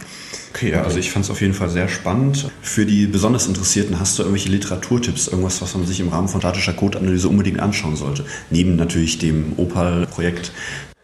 [0.53, 2.49] Okay, ja, also ich fand es auf jeden Fall sehr spannend.
[2.61, 6.39] Für die besonders Interessierten, hast du irgendwelche Literaturtipps, irgendwas, was man sich im Rahmen von
[6.39, 8.23] statischer Codeanalyse unbedingt anschauen sollte?
[8.49, 10.53] Neben natürlich dem Opal-Projekt.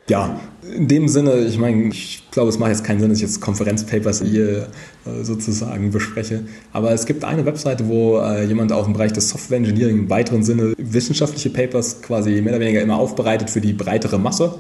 [0.10, 0.40] Ja,
[0.76, 3.40] in dem Sinne, ich meine, ich glaube, es macht jetzt keinen Sinn, dass ich jetzt
[3.40, 4.68] Konferenzpapers hier
[5.06, 6.44] äh, sozusagen bespreche.
[6.74, 10.10] Aber es gibt eine Webseite, wo äh, jemand auch im Bereich des Software Engineering im
[10.10, 14.56] weiteren Sinne wissenschaftliche Papers quasi mehr oder weniger immer aufbereitet für die breitere Masse.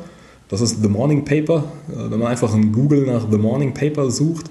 [0.47, 1.63] Das ist The Morning Paper.
[1.89, 4.45] Äh, wenn man einfach in Google nach The Morning Paper sucht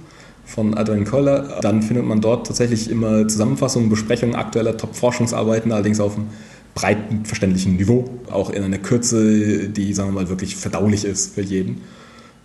[0.44, 6.16] von Adrian Koller, dann findet man dort tatsächlich immer Zusammenfassungen, Besprechungen aktueller Top-Forschungsarbeiten, allerdings auf
[6.16, 6.26] einem
[6.74, 11.42] breiten verständlichen Niveau, auch in einer Kürze, die, sagen wir mal, wirklich verdaulich ist für
[11.42, 11.82] jeden.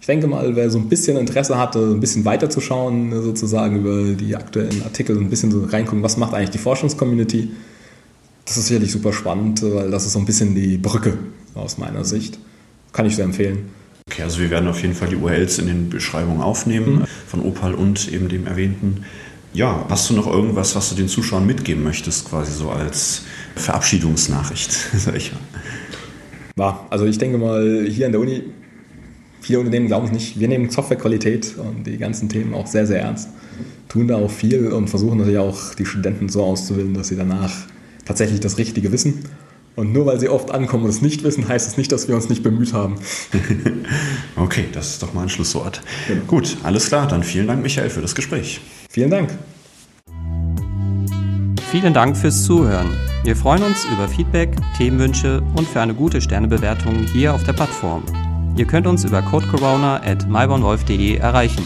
[0.02, 4.36] Ich denke mal, wer so ein bisschen Interesse hatte, ein bisschen weiterzuschauen, sozusagen über die
[4.36, 7.50] aktuellen Artikel, ein bisschen so reingucken, was macht eigentlich die Forschungscommunity,
[8.46, 11.18] das ist sicherlich super spannend, weil das ist so ein bisschen die Brücke
[11.56, 12.38] aus meiner Sicht.
[12.94, 13.70] Kann ich sehr empfehlen.
[14.08, 17.06] Okay, also wir werden auf jeden Fall die URLs in den Beschreibungen aufnehmen, mhm.
[17.28, 19.04] von Opal und eben dem erwähnten.
[19.54, 23.24] Ja, hast du noch irgendwas, was du den Zuschauern mitgeben möchtest, quasi so als
[23.56, 24.72] Verabschiedungsnachricht?
[26.58, 28.44] Ja, also ich denke mal, hier an der Uni,
[29.42, 33.02] viele Unternehmen glauben es nicht, wir nehmen Softwarequalität und die ganzen Themen auch sehr, sehr
[33.02, 33.28] ernst,
[33.90, 37.52] tun da auch viel und versuchen natürlich auch die Studenten so auszubilden, dass sie danach
[38.06, 39.26] tatsächlich das Richtige wissen
[39.76, 42.16] und nur weil sie oft ankommen und es nicht wissen, heißt es nicht, dass wir
[42.16, 42.96] uns nicht bemüht haben.
[44.36, 45.82] okay, das ist doch mal ein Schlusswort.
[46.08, 46.24] Genau.
[46.26, 47.08] Gut, alles klar.
[47.08, 48.62] Dann vielen Dank, Michael, für das Gespräch.
[48.90, 49.38] Vielen Dank.
[51.72, 52.96] Vielen Dank fürs Zuhören.
[53.24, 58.04] Wir freuen uns über Feedback, Themenwünsche und für eine gute Sternebewertung hier auf der Plattform.
[58.56, 60.26] Ihr könnt uns über codecorona at
[61.20, 61.64] erreichen.